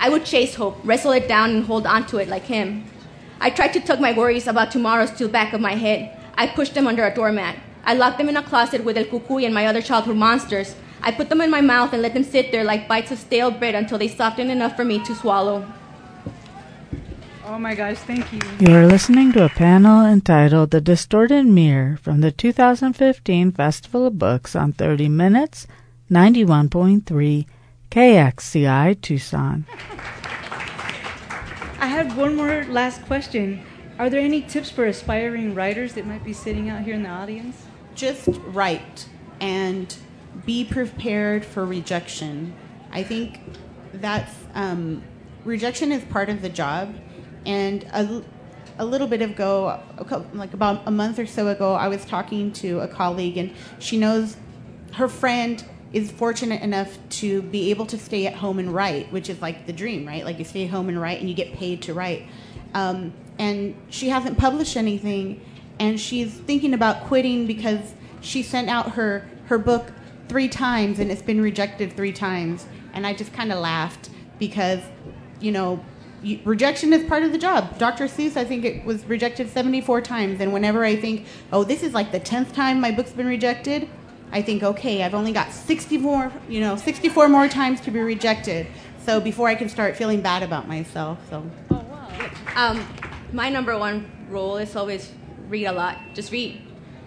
I 0.00 0.08
would 0.08 0.24
chase 0.24 0.56
hope, 0.56 0.78
wrestle 0.82 1.12
it 1.12 1.28
down, 1.28 1.50
and 1.50 1.64
hold 1.64 1.86
on 1.86 2.06
to 2.06 2.18
it 2.18 2.28
like 2.28 2.44
him. 2.44 2.84
I 3.40 3.50
tried 3.50 3.72
to 3.74 3.80
tuck 3.80 4.00
my 4.00 4.12
worries 4.12 4.48
about 4.48 4.72
tomorrows 4.72 5.12
to 5.12 5.26
the 5.26 5.32
back 5.32 5.52
of 5.52 5.60
my 5.60 5.76
head. 5.76 6.18
I 6.34 6.48
pushed 6.48 6.74
them 6.74 6.88
under 6.88 7.04
a 7.04 7.14
doormat. 7.14 7.56
I 7.88 7.94
locked 7.94 8.18
them 8.18 8.28
in 8.28 8.36
a 8.36 8.42
closet 8.42 8.84
with 8.84 8.98
El 8.98 9.04
Cucuy 9.04 9.46
and 9.46 9.54
my 9.54 9.64
other 9.64 9.80
childhood 9.80 10.16
monsters. 10.16 10.74
I 11.00 11.10
put 11.10 11.30
them 11.30 11.40
in 11.40 11.50
my 11.50 11.62
mouth 11.62 11.94
and 11.94 12.02
let 12.02 12.12
them 12.12 12.22
sit 12.22 12.52
there 12.52 12.62
like 12.62 12.86
bites 12.86 13.10
of 13.10 13.18
stale 13.18 13.50
bread 13.50 13.74
until 13.74 13.96
they 13.96 14.08
softened 14.08 14.50
enough 14.50 14.76
for 14.76 14.84
me 14.84 15.02
to 15.06 15.14
swallow. 15.14 15.66
Oh 17.46 17.58
my 17.58 17.74
gosh, 17.74 17.96
thank 17.96 18.30
you. 18.30 18.40
You 18.60 18.74
are 18.74 18.86
listening 18.86 19.32
to 19.32 19.46
a 19.46 19.48
panel 19.48 20.04
entitled 20.04 20.70
The 20.70 20.82
Distorted 20.82 21.46
Mirror 21.46 21.96
from 22.02 22.20
the 22.20 22.30
2015 22.30 23.52
Festival 23.52 24.06
of 24.06 24.18
Books 24.18 24.54
on 24.54 24.74
30 24.74 25.08
Minutes, 25.08 25.66
91.3 26.10 27.46
KXCI 27.90 29.00
Tucson. 29.00 29.64
I 31.80 31.86
had 31.86 32.14
one 32.14 32.36
more 32.36 32.66
last 32.68 33.00
question. 33.06 33.64
Are 33.98 34.10
there 34.10 34.20
any 34.20 34.42
tips 34.42 34.70
for 34.70 34.84
aspiring 34.84 35.54
writers 35.54 35.94
that 35.94 36.06
might 36.06 36.22
be 36.22 36.34
sitting 36.34 36.68
out 36.68 36.82
here 36.82 36.94
in 36.94 37.02
the 37.02 37.08
audience? 37.08 37.67
Just 37.98 38.28
write 38.46 39.08
and 39.40 39.94
be 40.46 40.64
prepared 40.64 41.44
for 41.44 41.66
rejection. 41.66 42.54
I 42.92 43.02
think 43.02 43.40
that's 43.92 44.32
um, 44.54 45.02
rejection 45.44 45.90
is 45.90 46.04
part 46.04 46.28
of 46.28 46.40
the 46.40 46.48
job. 46.48 46.94
And 47.44 47.82
a, 47.92 48.22
a 48.78 48.84
little 48.84 49.08
bit 49.08 49.20
ago, 49.20 49.82
like 50.32 50.54
about 50.54 50.86
a 50.86 50.92
month 50.92 51.18
or 51.18 51.26
so 51.26 51.48
ago, 51.48 51.74
I 51.74 51.88
was 51.88 52.04
talking 52.04 52.52
to 52.52 52.78
a 52.80 52.86
colleague, 52.86 53.36
and 53.36 53.52
she 53.80 53.98
knows 53.98 54.36
her 54.92 55.08
friend 55.08 55.64
is 55.92 56.12
fortunate 56.12 56.62
enough 56.62 56.96
to 57.08 57.42
be 57.42 57.70
able 57.70 57.86
to 57.86 57.98
stay 57.98 58.26
at 58.28 58.34
home 58.34 58.60
and 58.60 58.72
write, 58.72 59.10
which 59.10 59.28
is 59.28 59.42
like 59.42 59.66
the 59.66 59.72
dream, 59.72 60.06
right? 60.06 60.24
Like 60.24 60.38
you 60.38 60.44
stay 60.44 60.66
home 60.66 60.88
and 60.88 61.00
write 61.00 61.18
and 61.18 61.28
you 61.28 61.34
get 61.34 61.52
paid 61.54 61.82
to 61.82 61.94
write. 61.94 62.26
Um, 62.74 63.12
and 63.38 63.74
she 63.88 64.08
hasn't 64.10 64.38
published 64.38 64.76
anything, 64.76 65.40
and 65.80 66.00
she's 66.00 66.34
thinking 66.34 66.74
about 66.74 67.04
quitting 67.04 67.46
because 67.46 67.94
she 68.20 68.42
sent 68.42 68.68
out 68.68 68.92
her, 68.92 69.28
her 69.46 69.58
book 69.58 69.92
three 70.28 70.48
times 70.48 70.98
and 70.98 71.10
it's 71.10 71.22
been 71.22 71.40
rejected 71.40 71.92
three 71.94 72.12
times. 72.12 72.66
And 72.92 73.06
I 73.06 73.14
just 73.14 73.32
kind 73.32 73.52
of 73.52 73.58
laughed 73.58 74.10
because, 74.38 74.80
you 75.40 75.52
know, 75.52 75.84
rejection 76.44 76.92
is 76.92 77.04
part 77.04 77.22
of 77.22 77.32
the 77.32 77.38
job. 77.38 77.78
Dr. 77.78 78.04
Seuss, 78.04 78.36
I 78.36 78.44
think 78.44 78.64
it 78.64 78.84
was 78.84 79.04
rejected 79.04 79.48
74 79.48 80.00
times. 80.00 80.40
And 80.40 80.52
whenever 80.52 80.84
I 80.84 80.96
think, 80.96 81.26
oh, 81.52 81.64
this 81.64 81.82
is 81.82 81.94
like 81.94 82.12
the 82.12 82.20
10th 82.20 82.52
time 82.52 82.80
my 82.80 82.90
book's 82.90 83.12
been 83.12 83.26
rejected, 83.26 83.88
I 84.32 84.42
think, 84.42 84.62
okay, 84.62 85.02
I've 85.04 85.14
only 85.14 85.32
got 85.32 85.52
64, 85.52 86.32
you 86.48 86.60
know, 86.60 86.76
64 86.76 87.28
more 87.28 87.48
times 87.48 87.80
to 87.82 87.90
be 87.90 88.00
rejected. 88.00 88.66
So 89.04 89.20
before 89.20 89.48
I 89.48 89.54
can 89.54 89.68
start 89.68 89.96
feeling 89.96 90.20
bad 90.20 90.42
about 90.42 90.68
myself. 90.68 91.18
So. 91.30 91.48
Oh 91.70 91.76
wow. 91.76 92.30
Um, 92.56 92.86
my 93.32 93.48
number 93.48 93.78
one 93.78 94.10
rule 94.28 94.58
is 94.58 94.76
always 94.76 95.12
read 95.48 95.66
a 95.66 95.72
lot. 95.72 95.98
Just 96.14 96.32
read. 96.32 96.60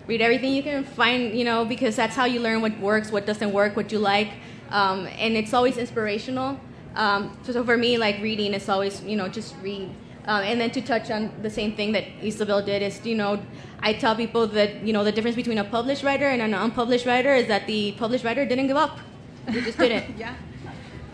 Read 0.07 0.21
everything 0.21 0.53
you 0.53 0.63
can 0.63 0.83
find, 0.83 1.37
you 1.37 1.45
know, 1.45 1.63
because 1.63 1.95
that's 1.95 2.15
how 2.15 2.25
you 2.25 2.39
learn 2.39 2.61
what 2.61 2.77
works, 2.79 3.11
what 3.11 3.25
doesn't 3.25 3.53
work, 3.53 3.75
what 3.75 3.91
you 3.91 3.99
like, 3.99 4.31
um, 4.71 5.07
and 5.17 5.37
it's 5.37 5.53
always 5.53 5.77
inspirational. 5.77 6.59
Um, 6.95 7.37
so, 7.43 7.53
so 7.53 7.63
for 7.63 7.77
me, 7.77 7.97
like 7.97 8.21
reading 8.21 8.53
is 8.53 8.67
always, 8.67 9.01
you 9.03 9.15
know, 9.15 9.27
just 9.27 9.55
read. 9.61 9.89
Um, 10.25 10.43
and 10.43 10.59
then 10.59 10.69
to 10.71 10.81
touch 10.81 11.09
on 11.09 11.31
the 11.41 11.49
same 11.49 11.75
thing 11.75 11.93
that 11.93 12.05
Isabel 12.21 12.63
did 12.63 12.81
is, 12.81 13.03
you 13.05 13.15
know, 13.15 13.41
I 13.79 13.93
tell 13.93 14.15
people 14.15 14.47
that, 14.47 14.83
you 14.83 14.93
know, 14.93 15.03
the 15.03 15.11
difference 15.11 15.35
between 15.35 15.57
a 15.57 15.63
published 15.63 16.03
writer 16.03 16.27
and 16.27 16.41
an 16.41 16.53
unpublished 16.53 17.05
writer 17.05 17.33
is 17.33 17.47
that 17.47 17.65
the 17.65 17.93
published 17.93 18.23
writer 18.23 18.45
didn't 18.45 18.67
give 18.67 18.77
up. 18.77 18.99
They 19.47 19.61
just 19.61 19.79
didn't. 19.79 20.17
yeah. 20.17 20.35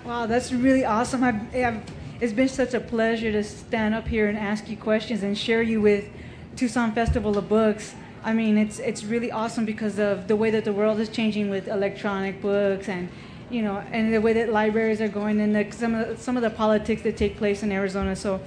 Wow, 0.04 0.26
that's 0.26 0.52
really 0.52 0.84
awesome. 0.84 1.24
I've, 1.24 1.56
I've, 1.56 1.82
it's 2.20 2.34
been 2.34 2.50
such 2.50 2.74
a 2.74 2.80
pleasure 2.80 3.32
to 3.32 3.44
stand 3.44 3.94
up 3.94 4.08
here 4.08 4.28
and 4.28 4.38
ask 4.38 4.68
you 4.68 4.76
questions 4.76 5.24
and 5.24 5.38
share 5.38 5.62
you 5.62 5.80
with 5.82 6.10
Tucson 6.58 6.92
Festival 6.92 7.38
of 7.38 7.48
Books. 7.48 7.94
I 8.24 8.34
mean, 8.34 8.58
it's 8.58 8.80
it's 8.80 9.04
really 9.04 9.32
awesome 9.32 9.64
because 9.64 10.00
of 10.00 10.28
the 10.28 10.36
way 10.36 10.50
that 10.50 10.66
the 10.66 10.74
world 10.74 11.00
is 11.00 11.08
changing 11.08 11.52
with 11.52 11.68
electronic 11.68 12.42
books 12.42 12.90
and 12.90 13.10
you 13.52 13.62
know, 13.62 13.78
and 13.92 14.12
the 14.12 14.20
way 14.20 14.34
that 14.34 14.52
libraries 14.52 15.00
are 15.00 15.08
going 15.08 15.40
and 15.40 15.56
the, 15.56 15.72
some 15.72 15.94
of 15.94 16.08
the, 16.08 16.18
some 16.18 16.36
of 16.36 16.44
the 16.44 16.50
politics 16.50 17.04
that 17.04 17.16
take 17.16 17.38
place 17.38 17.64
in 17.64 17.72
Arizona. 17.72 18.16
So 18.16 18.42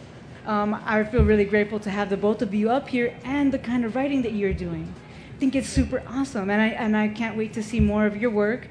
um, 0.44 0.74
I 0.84 1.04
feel 1.04 1.24
really 1.24 1.44
grateful 1.44 1.78
to 1.80 1.88
have 1.88 2.10
the 2.10 2.16
both 2.16 2.42
of 2.42 2.52
you 2.52 2.68
up 2.68 2.88
here 2.88 3.16
and 3.24 3.52
the 3.52 3.58
kind 3.58 3.84
of 3.84 3.94
writing 3.94 4.22
that 4.22 4.32
you're 4.32 4.52
doing. 4.52 4.92
I 5.36 5.38
think 5.38 5.54
it's 5.54 5.68
super 5.68 6.02
awesome, 6.06 6.50
and 6.50 6.60
I 6.60 6.68
and 6.68 6.96
I 6.96 7.08
can't 7.08 7.36
wait 7.36 7.52
to 7.54 7.62
see 7.62 7.78
more 7.78 8.06
of 8.06 8.16
your 8.16 8.30
work. 8.30 8.66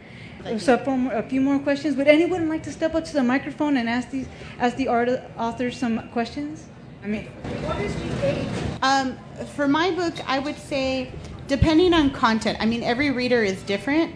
so 0.58 0.78
for 0.78 1.14
a 1.14 1.24
few 1.24 1.40
more 1.40 1.60
questions, 1.60 1.96
would 1.96 2.10
anyone 2.10 2.50
like 2.50 2.64
to 2.64 2.72
step 2.72 2.94
up 2.94 3.06
to 3.06 3.14
the 3.14 3.24
microphone 3.24 3.78
and 3.78 3.88
ask 3.88 4.10
these 4.10 4.28
ask 4.60 4.76
the 4.76 4.90
art, 4.90 5.10
authors 5.38 5.78
some 5.78 6.10
questions? 6.10 6.66
I 7.04 7.08
mean, 7.08 7.26
what 7.64 7.80
is 7.80 7.96
the 7.96 8.28
age? 8.28 8.48
Um, 8.82 9.18
for 9.56 9.68
my 9.68 9.92
book, 9.92 10.14
I 10.28 10.40
would 10.40 10.58
say, 10.58 11.12
depending 11.48 11.94
on 11.94 12.12
content. 12.12 12.58
I 12.60 12.66
mean, 12.66 12.84
every 12.84 13.12
reader 13.12 13.44
is 13.44 13.62
different, 13.64 14.14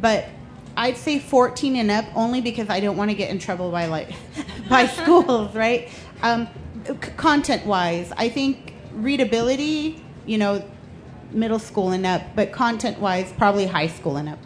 but 0.00 0.26
I'd 0.76 0.96
say 0.96 1.18
14 1.18 1.76
and 1.76 1.90
up 1.90 2.04
only 2.14 2.42
because 2.42 2.68
I 2.68 2.80
don't 2.80 2.96
want 2.96 3.10
to 3.10 3.16
get 3.16 3.30
in 3.30 3.38
trouble 3.38 3.70
by 3.70 3.86
like 3.86 4.10
by 4.68 4.86
schools, 4.98 5.54
right? 5.54 5.88
Um, 6.22 6.48
content 7.16 7.66
wise, 7.66 8.12
I 8.16 8.28
think 8.28 8.74
readability, 8.92 10.02
you 10.26 10.38
know, 10.38 10.62
middle 11.30 11.58
school 11.58 11.92
and 11.92 12.06
up, 12.06 12.22
but 12.34 12.52
content 12.52 12.98
wise, 12.98 13.32
probably 13.36 13.66
high 13.66 13.88
school 13.88 14.16
and 14.16 14.28
up. 14.28 14.38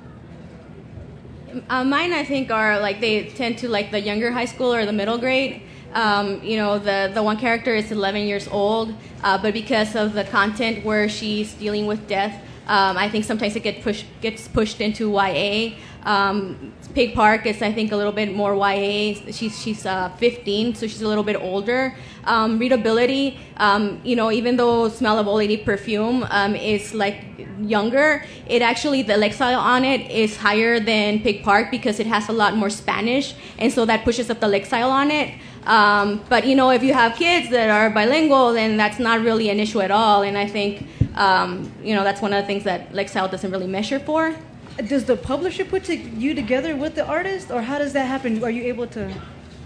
Uh, 1.68 1.83
mine, 1.83 2.12
I 2.12 2.24
think, 2.24 2.53
are 2.53 2.79
like 2.79 3.00
they 3.00 3.29
tend 3.31 3.59
to 3.59 3.68
like 3.68 3.90
the 3.90 4.00
younger 4.00 4.31
high 4.31 4.44
school 4.44 4.72
or 4.72 4.87
the 4.87 4.92
middle 4.92 5.18
grade. 5.18 5.62
Um, 5.92 6.42
you 6.42 6.57
know, 6.57 6.79
the 6.79 7.11
the 7.12 7.22
one 7.22 7.37
character 7.37 7.74
is 7.74 7.90
11 7.90 8.22
years 8.22 8.46
old, 8.48 8.94
uh, 9.22 9.38
but 9.42 9.53
because 9.53 9.96
of 9.96 10.12
the 10.12 10.24
content 10.24 10.85
where 10.85 11.09
she's 11.09 11.53
dealing 11.55 11.87
with 11.87 12.07
death, 12.07 12.40
um, 12.70 12.96
I 12.96 13.09
think 13.09 13.24
sometimes 13.24 13.57
it 13.57 13.64
get 13.64 13.83
pushed 13.83 14.07
gets 14.20 14.46
pushed 14.46 14.81
into 14.81 15.11
YA. 15.11 15.74
Um, 16.05 16.72
Pig 16.94 17.14
Park 17.14 17.44
is, 17.46 17.61
I 17.62 17.72
think, 17.72 17.92
a 17.92 17.96
little 17.96 18.12
bit 18.12 18.35
more 18.35 18.55
YA. 18.55 19.14
She's 19.33 19.61
she's 19.61 19.85
uh, 19.85 20.11
15, 20.18 20.76
so 20.76 20.87
she's 20.87 21.03
a 21.03 21.09
little 21.09 21.24
bit 21.24 21.37
older. 21.37 21.96
Um, 22.24 22.59
readability, 22.59 23.40
um, 23.57 24.00
you 24.05 24.14
know, 24.14 24.31
even 24.31 24.57
though 24.57 24.88
Smell 24.88 25.18
of 25.18 25.26
Old 25.26 25.38
Lady 25.38 25.57
Perfume 25.57 26.24
um, 26.31 26.55
is 26.55 26.94
like 26.94 27.24
younger, 27.61 28.24
it 28.46 28.62
actually 28.62 29.03
the 29.03 29.14
lexile 29.14 29.59
on 29.59 29.85
it 29.85 30.11
is 30.11 30.37
higher 30.37 30.79
than 30.79 31.20
Pig 31.20 31.42
Park 31.42 31.70
because 31.70 31.98
it 31.98 32.07
has 32.07 32.29
a 32.29 32.33
lot 32.33 32.57
more 32.57 32.70
Spanish, 32.70 33.35
and 33.59 33.72
so 33.72 33.85
that 33.87 34.05
pushes 34.05 34.31
up 34.31 34.38
the 34.38 34.46
lexile 34.46 34.90
on 34.90 35.11
it. 35.11 35.35
Um, 35.66 36.25
but 36.29 36.46
you 36.46 36.57
know, 36.57 36.70
if 36.70 36.83
you 36.83 36.94
have 36.94 37.16
kids 37.16 37.51
that 37.51 37.68
are 37.70 37.90
bilingual, 37.90 38.53
then 38.53 38.77
that's 38.77 38.99
not 38.99 39.20
really 39.20 39.51
an 39.51 39.61
issue 39.61 39.81
at 39.81 39.90
all. 39.90 40.23
And 40.23 40.38
I 40.38 40.46
think 40.46 40.87
um, 41.16 41.73
you 41.83 41.94
know 41.94 42.05
that's 42.05 42.23
one 42.23 42.33
of 42.33 42.42
the 42.42 42.46
things 42.46 42.64
that 42.64 42.92
Lexile 42.92 43.31
doesn't 43.31 43.51
really 43.51 43.66
measure 43.66 44.01
for 44.01 44.35
does 44.87 45.05
the 45.05 45.16
publisher 45.16 45.64
put 45.64 45.85
to 45.85 45.96
you 45.96 46.35
together 46.35 46.77
with 46.77 46.94
the 46.94 47.07
artist, 47.07 47.51
or 47.51 47.62
how 47.62 47.79
does 47.79 47.92
that 47.92 48.07
happen? 48.07 48.42
Are 48.42 48.51
you 48.51 48.64
able 48.64 48.87
to? 48.88 49.12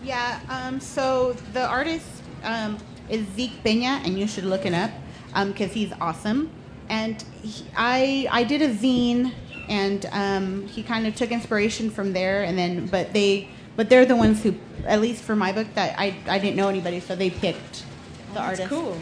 Yeah. 0.03 0.41
Um, 0.49 0.81
so 0.81 1.35
the 1.53 1.67
artist 1.67 2.07
um, 2.43 2.79
is 3.09 3.27
Zeke 3.35 3.63
Pena, 3.63 4.01
and 4.05 4.19
you 4.19 4.27
should 4.27 4.45
look 4.45 4.63
him 4.63 4.75
up 4.75 4.91
because 5.47 5.71
um, 5.71 5.75
he's 5.75 5.93
awesome. 6.01 6.51
And 6.89 7.23
he, 7.43 7.65
I 7.77 8.29
I 8.31 8.45
did 8.45 8.63
a 8.63 8.69
zine, 8.69 9.33
and 9.69 10.07
um, 10.13 10.67
he 10.69 10.83
kind 10.83 11.07
of 11.07 11.15
took 11.15 11.31
inspiration 11.31 11.91
from 11.91 12.13
there, 12.13 12.43
and 12.45 12.59
then 12.59 12.87
but 12.87 13.13
they 13.13 13.49
but 13.77 13.89
they're 13.89 14.07
the 14.07 14.17
ones 14.17 14.43
who, 14.43 14.55
at 14.87 15.01
least 15.01 15.23
for 15.23 15.37
my 15.37 15.53
book, 15.53 15.67
that 15.75 15.99
I 15.99 16.17
I 16.29 16.39
didn't 16.39 16.57
know 16.57 16.69
anybody, 16.69 17.01
so 17.01 17.17
they 17.17 17.31
picked 17.31 17.85
the 18.33 18.41
oh, 18.41 18.51
artist. 18.51 18.69
Cool. 18.69 18.97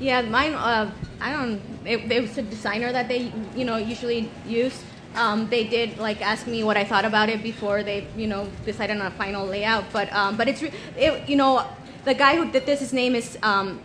Yeah, 0.00 0.22
mine. 0.22 0.54
Uh, 0.54 0.90
I 1.20 1.32
don't. 1.32 1.60
It, 1.84 2.10
it 2.10 2.20
was 2.20 2.38
a 2.38 2.42
designer 2.42 2.92
that 2.92 3.08
they 3.08 3.32
you 3.56 3.64
know 3.64 3.76
usually 3.76 4.30
use. 4.46 4.82
Um, 5.14 5.48
they 5.48 5.64
did 5.64 5.98
like 5.98 6.20
ask 6.20 6.46
me 6.46 6.62
what 6.62 6.76
I 6.76 6.84
thought 6.84 7.04
about 7.04 7.28
it 7.28 7.42
before 7.42 7.82
they, 7.82 8.06
you 8.16 8.26
know, 8.26 8.48
decided 8.64 9.00
on 9.00 9.06
a 9.06 9.10
final 9.10 9.46
layout. 9.46 9.84
But 9.92 10.12
um, 10.12 10.36
but 10.36 10.48
it's 10.48 10.62
it, 10.62 11.28
you 11.28 11.36
know 11.36 11.66
the 12.04 12.14
guy 12.14 12.36
who 12.36 12.50
did 12.50 12.66
this, 12.66 12.80
his 12.80 12.92
name 12.92 13.14
is 13.14 13.38
um, 13.42 13.80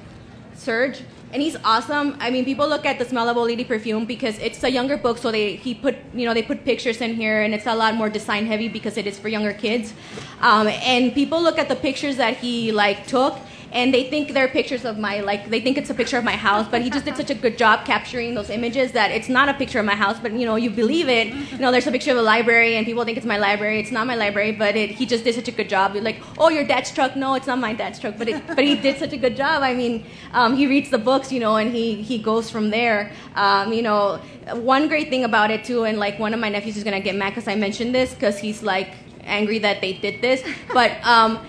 Serge, 0.55 1.01
and 1.33 1.41
he's 1.41 1.57
awesome. 1.65 2.15
I 2.19 2.29
mean, 2.29 2.45
people 2.45 2.69
look 2.69 2.85
at 2.85 2.99
the 2.99 3.05
smell 3.05 3.27
of 3.27 3.35
Old 3.35 3.47
Lady 3.47 3.63
perfume 3.63 4.05
because 4.05 4.37
it's 4.37 4.63
a 4.63 4.69
younger 4.69 4.97
book, 4.97 5.17
so 5.17 5.31
they 5.31 5.55
he 5.55 5.73
put 5.73 5.95
you 6.13 6.25
know 6.27 6.33
they 6.33 6.43
put 6.43 6.63
pictures 6.63 7.01
in 7.01 7.15
here, 7.15 7.41
and 7.41 7.55
it's 7.55 7.65
a 7.65 7.73
lot 7.73 7.95
more 7.95 8.07
design 8.07 8.45
heavy 8.45 8.67
because 8.69 8.97
it 8.97 9.07
is 9.07 9.17
for 9.17 9.29
younger 9.29 9.51
kids. 9.51 9.93
Um, 10.41 10.67
and 10.67 11.13
people 11.13 11.41
look 11.41 11.57
at 11.57 11.69
the 11.69 11.75
pictures 11.75 12.17
that 12.17 12.37
he 12.37 12.71
like 12.71 13.07
took, 13.07 13.39
and 13.73 13.91
they 13.91 14.03
think 14.07 14.33
they're 14.33 14.47
pictures 14.47 14.85
of 14.85 14.99
my 14.99 15.19
like 15.21 15.49
they 15.49 15.59
think 15.59 15.77
it's 15.77 15.89
a 15.89 15.93
picture 15.93 16.17
of 16.17 16.23
my 16.23 16.35
house 16.35 16.67
but 16.69 16.81
he 16.83 16.89
just 16.91 17.05
did 17.05 17.17
such 17.17 17.31
a 17.31 17.35
good 17.35 17.57
job 17.57 17.85
capturing 17.85 18.35
those 18.35 18.51
images 18.51 18.91
that 18.91 19.09
it's 19.09 19.27
not 19.27 19.49
a 19.49 19.53
picture 19.55 19.79
of 19.79 19.85
my 19.85 19.95
house 19.95 20.19
but 20.19 20.31
you 20.31 20.45
know 20.45 20.55
you 20.55 20.69
believe 20.69 21.09
it. 21.09 21.27
You 21.27 21.57
know 21.57 21.71
there's 21.71 21.87
a 21.87 21.91
picture 21.91 22.11
of 22.11 22.17
a 22.17 22.21
library 22.21 22.75
and 22.75 22.85
people 22.85 23.03
think 23.03 23.17
it's 23.17 23.25
my 23.25 23.37
library. 23.37 23.79
It's 23.79 23.91
not 23.91 24.05
my 24.05 24.15
library 24.15 24.51
but 24.51 24.75
it, 24.75 24.91
he 24.91 25.05
just 25.05 25.23
did 25.23 25.35
such 25.35 25.47
a 25.47 25.51
good 25.51 25.69
job. 25.69 25.95
You're 25.95 26.03
like 26.03 26.21
oh 26.37 26.49
your 26.49 26.65
dad's 26.65 26.91
truck? 26.91 27.15
No 27.15 27.33
it's 27.33 27.47
not 27.47 27.59
my 27.59 27.73
dad's 27.73 27.99
truck 27.99 28.15
but 28.17 28.29
it, 28.29 28.45
but 28.47 28.63
he 28.63 28.75
did 28.75 28.97
such 28.99 29.13
a 29.13 29.17
good 29.17 29.35
job. 29.35 29.63
I 29.63 29.73
mean 29.73 30.05
um, 30.33 30.55
he 30.55 30.67
reads 30.67 30.91
the 30.91 30.99
books 30.99 31.31
you 31.31 31.39
know 31.39 31.55
and 31.55 31.73
he 31.73 32.01
he 32.01 32.19
goes 32.19 32.49
from 32.49 32.69
there. 32.69 33.11
Um, 33.35 33.73
you 33.73 33.81
know 33.81 34.21
one 34.53 34.87
great 34.87 35.09
thing 35.09 35.23
about 35.23 35.49
it 35.49 35.63
too 35.63 35.85
and 35.85 35.97
like 35.97 36.19
one 36.19 36.33
of 36.33 36.39
my 36.39 36.49
nephews 36.49 36.77
is 36.77 36.83
gonna 36.83 36.99
get 36.99 37.15
mad 37.15 37.29
because 37.29 37.47
i 37.47 37.55
mentioned 37.55 37.95
this 37.95 38.13
because 38.13 38.37
he's 38.37 38.61
like 38.61 38.91
angry 39.23 39.57
that 39.57 39.79
they 39.79 39.93
did 39.93 40.21
this 40.21 40.43
but 40.73 40.91
um, 41.05 41.39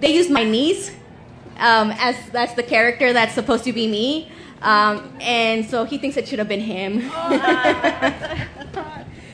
they 0.00 0.12
used 0.14 0.30
my 0.30 0.44
niece 0.44 0.90
um, 1.58 1.92
as 1.98 2.16
that's 2.30 2.54
the 2.54 2.62
character 2.62 3.12
that's 3.12 3.34
supposed 3.34 3.64
to 3.64 3.72
be 3.72 3.88
me. 3.88 4.30
Um, 4.62 5.12
and 5.20 5.64
so 5.64 5.84
he 5.84 5.98
thinks 5.98 6.16
it 6.16 6.26
should 6.26 6.38
have 6.38 6.48
been 6.48 6.60
him. 6.60 7.08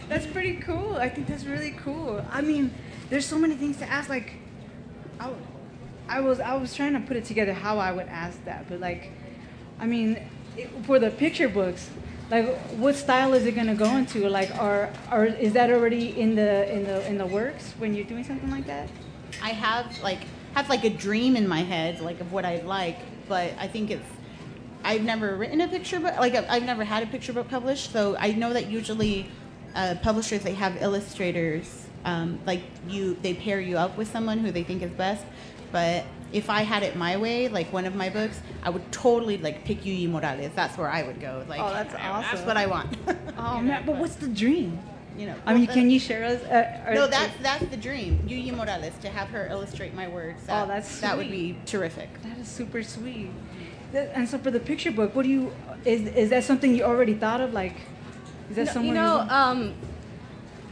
that's 0.09 0.27
pretty 0.27 0.57
cool. 0.57 0.97
I 0.97 1.09
think 1.09 1.27
that's 1.27 1.45
really 1.45 1.71
cool. 1.73 2.25
I 2.31 2.43
mean, 2.43 2.73
there's 3.11 3.27
so 3.27 3.39
many 3.39 3.55
things 3.55 3.79
to 3.79 3.89
ask. 3.89 4.09
Like, 4.11 4.35
I, 5.19 5.31
I 6.09 6.21
was 6.21 6.41
I 6.41 6.55
was 6.57 6.75
trying 6.75 6.93
to 6.95 7.01
put 7.01 7.17
it 7.17 7.25
together 7.25 7.53
how 7.53 7.79
I 7.79 7.93
would 7.93 8.09
ask 8.09 8.45
that, 8.45 8.69
but 8.69 8.81
like, 8.81 9.13
I 9.81 9.87
mean, 9.87 10.19
it, 10.57 10.69
for 10.85 10.99
the 10.99 11.11
picture 11.11 11.49
books, 11.49 11.89
like, 12.31 12.55
what 12.73 12.95
style 12.95 13.33
is 13.33 13.47
it 13.47 13.53
gonna 13.53 13.75
go 13.75 13.97
into? 13.97 14.29
Like, 14.29 14.51
or 14.61 14.91
or 15.11 15.25
is 15.25 15.55
that 15.55 15.71
already 15.71 16.21
in 16.21 16.35
the 16.35 16.71
in 16.71 16.85
the 16.85 17.07
in 17.09 17.17
the 17.17 17.27
works 17.27 17.73
when 17.79 17.95
you're 17.95 18.05
doing 18.05 18.25
something 18.25 18.51
like 18.51 18.67
that? 18.67 18.91
I 19.43 19.51
have 19.51 20.03
like 20.03 20.21
have 20.55 20.69
like 20.69 20.85
a 20.85 20.91
dream 20.91 21.37
in 21.37 21.47
my 21.47 21.63
head, 21.63 22.01
like 22.01 22.21
of 22.21 22.33
what 22.33 22.45
I'd 22.45 22.65
like, 22.65 22.99
but 23.29 23.53
I 23.59 23.69
think 23.69 23.91
it's. 23.91 24.07
I've 24.85 25.03
never 25.03 25.35
written 25.37 25.63
a 25.63 25.69
picture 25.69 25.99
book, 25.99 26.17
like 26.19 26.35
I've 26.35 26.65
never 26.65 26.85
had 26.85 27.03
a 27.03 27.07
picture 27.07 27.33
book 27.33 27.49
published, 27.49 27.91
so 27.91 28.17
I 28.19 28.33
know 28.33 28.53
that 28.53 28.71
usually 28.71 29.27
uh, 29.75 29.97
publishers 30.03 30.43
they 30.43 30.55
have 30.55 30.81
illustrators, 30.83 31.87
um, 32.05 32.39
like 32.47 32.63
you, 32.87 33.17
they 33.23 33.35
pair 33.35 33.61
you 33.61 33.79
up 33.79 33.97
with 33.97 34.11
someone 34.11 34.39
who 34.39 34.51
they 34.51 34.63
think 34.63 34.83
is 34.83 34.91
best. 34.91 35.25
But 35.73 36.05
if 36.33 36.51
I 36.51 36.63
had 36.63 36.83
it 36.83 36.97
my 36.97 37.17
way, 37.17 37.49
like 37.49 37.73
one 37.73 37.87
of 37.87 37.95
my 37.95 38.11
books, 38.11 38.41
I 38.63 38.71
would 38.71 38.93
totally 38.93 39.39
like 39.39 39.65
pick 39.65 39.83
Yuyi 39.83 40.09
Morales. 40.09 40.53
That's 40.55 40.77
where 40.77 40.89
I 40.89 41.03
would 41.03 41.21
go. 41.21 41.45
Like, 41.49 41.61
oh, 41.61 41.71
that's 41.71 41.95
awesome. 41.95 42.37
That's 42.37 42.47
what 42.47 42.57
I 42.57 42.67
want. 42.67 42.97
oh 43.39 43.61
man, 43.61 43.85
but 43.87 43.97
what's 43.97 44.17
the 44.17 44.29
dream? 44.29 44.79
You 45.17 45.27
know. 45.27 45.35
I 45.47 45.55
mean, 45.55 45.67
can 45.67 45.91
you 45.91 45.99
share 45.99 46.25
us? 46.25 46.43
Uh, 46.43 46.93
no, 46.95 47.07
that's 47.07 47.37
that's 47.43 47.65
the 47.67 47.77
dream. 47.77 48.19
Yuyi 48.27 48.55
Morales 48.55 48.97
to 49.03 49.09
have 49.09 49.29
her 49.29 49.47
illustrate 49.49 49.95
my 49.95 50.09
words. 50.09 50.45
That, 50.45 50.65
oh, 50.65 50.67
that's 50.67 50.89
sweet. 50.89 51.01
that 51.03 51.17
would 51.17 51.31
be 51.31 51.57
terrific. 51.67 52.23
That 52.23 52.39
is 52.39 52.49
super 52.49 52.83
sweet. 52.83 53.31
And 53.93 54.29
so 54.29 54.39
for 54.39 54.51
the 54.51 54.61
picture 54.61 54.91
book, 54.91 55.15
what 55.15 55.23
do 55.23 55.29
you 55.29 55.53
is 55.85 56.03
is 56.09 56.31
that 56.31 56.45
something 56.45 56.75
you 56.75 56.83
already 56.83 57.15
thought 57.15 57.41
of? 57.41 57.53
Like, 57.53 57.77
is 58.51 58.57
that 58.57 58.67
no, 58.67 58.73
somewhere? 58.73 58.95
You 58.95 59.01
know, 59.01 59.19
um, 59.29 59.75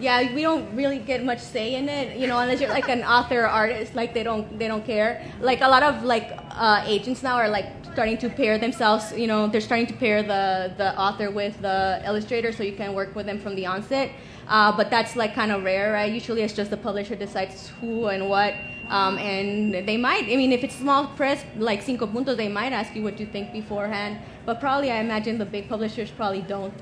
yeah, 0.03 0.35
we 0.35 0.43
don't 0.43 0.75
really 0.75 0.99
get 0.99 1.25
much 1.25 1.39
say 1.39 1.77
in 1.77 1.89
it, 1.89 2.17
you 2.19 2.27
know, 2.27 2.39
unless 2.39 2.61
you're 2.61 2.71
like 2.71 2.89
an 2.89 3.05
author 3.05 3.43
or 3.43 3.47
artist, 3.47 3.95
like 3.95 4.13
they 4.13 4.25
don't 4.25 4.59
they 4.59 4.67
don't 4.67 4.85
care. 4.85 5.25
Like 5.41 5.61
a 5.61 5.69
lot 5.69 5.83
of 5.83 6.03
like 6.03 6.37
uh, 6.51 6.83
agents 6.87 7.23
now 7.23 7.37
are 7.37 7.49
like 7.49 7.67
starting 7.93 8.19
to 8.19 8.29
pair 8.29 8.59
themselves, 8.59 9.13
you 9.13 9.27
know, 9.27 9.47
they're 9.47 9.61
starting 9.61 9.87
to 9.87 9.95
pair 9.95 10.23
the 10.23 10.75
the 10.77 10.99
author 10.99 11.31
with 11.31 11.61
the 11.63 12.03
illustrator 12.05 12.53
so 12.53 12.63
you 12.65 12.73
can 12.73 12.95
work 12.95 13.15
with 13.15 13.27
them 13.27 13.39
from 13.39 13.55
the 13.55 13.67
onset. 13.67 14.11
Uh, 14.49 14.77
but 14.77 14.91
that's 14.91 15.15
like 15.15 15.35
kind 15.35 15.53
of 15.53 15.63
rare, 15.63 15.93
right? 15.93 16.13
Usually 16.13 16.43
it's 16.43 16.53
just 16.53 16.71
the 16.71 16.77
publisher 16.77 17.15
decides 17.15 17.69
who 17.81 18.07
and 18.07 18.29
what. 18.29 18.55
Um, 18.89 19.17
and 19.17 19.89
they 19.89 19.97
might, 19.97 20.25
I 20.25 20.37
mean, 20.37 20.53
if 20.53 20.65
it's 20.65 20.75
small 20.75 21.07
press 21.07 21.45
like 21.57 21.81
Cinco 21.81 22.07
Puntos, 22.07 22.37
they 22.37 22.49
might 22.49 22.73
ask 22.73 22.95
you 22.95 23.03
what 23.03 23.19
you 23.21 23.25
think 23.25 23.53
beforehand. 23.53 24.19
But 24.45 24.61
probably, 24.61 24.91
I 24.91 24.97
imagine 24.97 25.39
the 25.39 25.47
big 25.47 25.69
publishers 25.69 26.11
probably 26.11 26.43
don't 26.43 26.75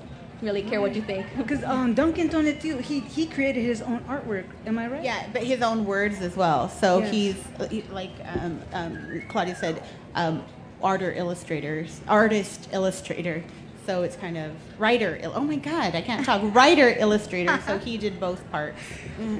really 0.42 0.62
care 0.62 0.80
what 0.80 0.94
you 0.94 1.02
think. 1.02 1.26
Because 1.36 1.62
um, 1.64 1.94
Duncan 1.94 2.28
Tonatiuh, 2.28 2.80
he 2.80 3.00
he 3.00 3.26
created 3.26 3.62
his 3.62 3.82
own 3.82 4.00
artwork. 4.08 4.44
Am 4.66 4.78
I 4.78 4.86
right? 4.88 5.04
Yeah, 5.04 5.26
but 5.32 5.42
his 5.42 5.62
own 5.62 5.84
words 5.84 6.20
as 6.20 6.36
well. 6.36 6.68
So 6.68 6.98
Yes. 7.00 7.10
he's 7.12 7.36
he- 7.70 7.84
like 7.92 8.12
um, 8.34 8.60
um, 8.72 9.22
Claudia 9.28 9.56
said, 9.56 9.82
um, 10.14 10.42
arter 10.82 11.12
illustrators, 11.12 12.00
artist 12.08 12.68
illustrator. 12.72 13.42
So 13.86 14.02
it's 14.02 14.14
kind 14.16 14.36
of 14.36 14.52
writer. 14.78 15.18
Oh 15.24 15.40
my 15.40 15.56
God, 15.56 15.94
I 15.94 16.02
can't 16.02 16.24
talk. 16.24 16.42
Writer 16.54 16.88
illustrator. 16.90 17.58
So 17.66 17.78
he 17.78 17.96
did 17.98 18.20
both 18.20 18.40
parts. 18.52 18.78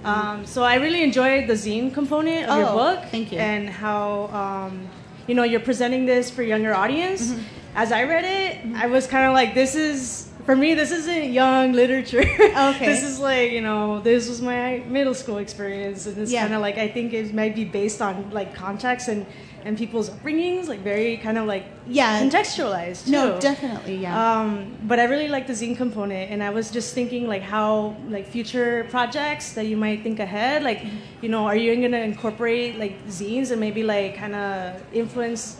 Um, 0.02 0.44
so 0.44 0.64
I 0.64 0.74
really 0.76 1.02
enjoyed 1.02 1.46
the 1.46 1.52
zine 1.54 1.92
component 1.94 2.48
of 2.48 2.58
your 2.58 2.68
Oh, 2.70 2.74
book. 2.74 2.98
thank 3.10 3.30
you. 3.32 3.38
And 3.38 3.68
how 3.68 4.26
um, 4.42 4.88
you 5.28 5.34
know 5.34 5.44
you're 5.44 5.60
presenting 5.60 6.04
this 6.06 6.30
for 6.30 6.42
younger 6.42 6.74
audience. 6.74 7.30
Mm-hmm. 7.30 7.42
As 7.76 7.92
I 7.92 8.02
read 8.04 8.24
it, 8.24 8.74
I 8.82 8.86
was 8.88 9.06
kind 9.06 9.26
of 9.26 9.32
like, 9.34 9.54
this 9.54 9.76
is 9.76 10.29
for 10.50 10.56
me. 10.56 10.74
This 10.74 10.90
isn't 10.90 11.32
young 11.32 11.72
literature. 11.72 12.24
Okay. 12.70 12.86
this 12.92 13.04
is 13.04 13.20
like 13.20 13.52
you 13.52 13.60
know 13.60 14.00
this 14.00 14.28
was 14.28 14.42
my 14.42 14.82
middle 14.86 15.14
school 15.14 15.38
experience, 15.38 16.06
and 16.06 16.18
it's 16.18 16.32
Yeah. 16.32 16.42
kind 16.42 16.54
of 16.54 16.60
like 16.60 16.76
I 16.76 16.88
think 16.88 17.12
it 17.12 17.32
might 17.32 17.54
be 17.54 17.64
based 17.64 18.02
on 18.02 18.30
like 18.30 18.50
context 18.54 19.06
and 19.08 19.26
and 19.64 19.76
people's 19.76 20.08
upbringings, 20.10 20.66
like 20.72 20.80
very 20.80 21.18
kind 21.18 21.36
of 21.38 21.46
like 21.46 21.66
Yeah. 21.86 22.20
contextualized. 22.22 23.06
No, 23.06 23.38
definitely, 23.38 23.96
yeah. 23.96 24.16
Um, 24.24 24.74
but 24.90 24.98
I 24.98 25.04
really 25.04 25.28
like 25.28 25.46
the 25.46 25.52
zine 25.52 25.76
component, 25.76 26.32
and 26.32 26.42
I 26.42 26.50
was 26.50 26.70
just 26.72 26.94
thinking 26.98 27.28
like 27.28 27.42
how 27.42 27.94
like 28.08 28.26
future 28.26 28.86
projects 28.90 29.52
that 29.52 29.66
you 29.70 29.76
might 29.76 30.02
think 30.02 30.18
ahead, 30.18 30.64
like 30.64 30.80
you 31.22 31.28
know, 31.28 31.44
are 31.46 31.56
you 31.62 31.70
gonna 31.76 31.98
incorporate 32.12 32.76
like 32.84 32.94
zines 33.06 33.52
and 33.52 33.60
maybe 33.60 33.82
like 33.84 34.16
kind 34.16 34.34
of 34.34 34.82
influence 34.92 35.59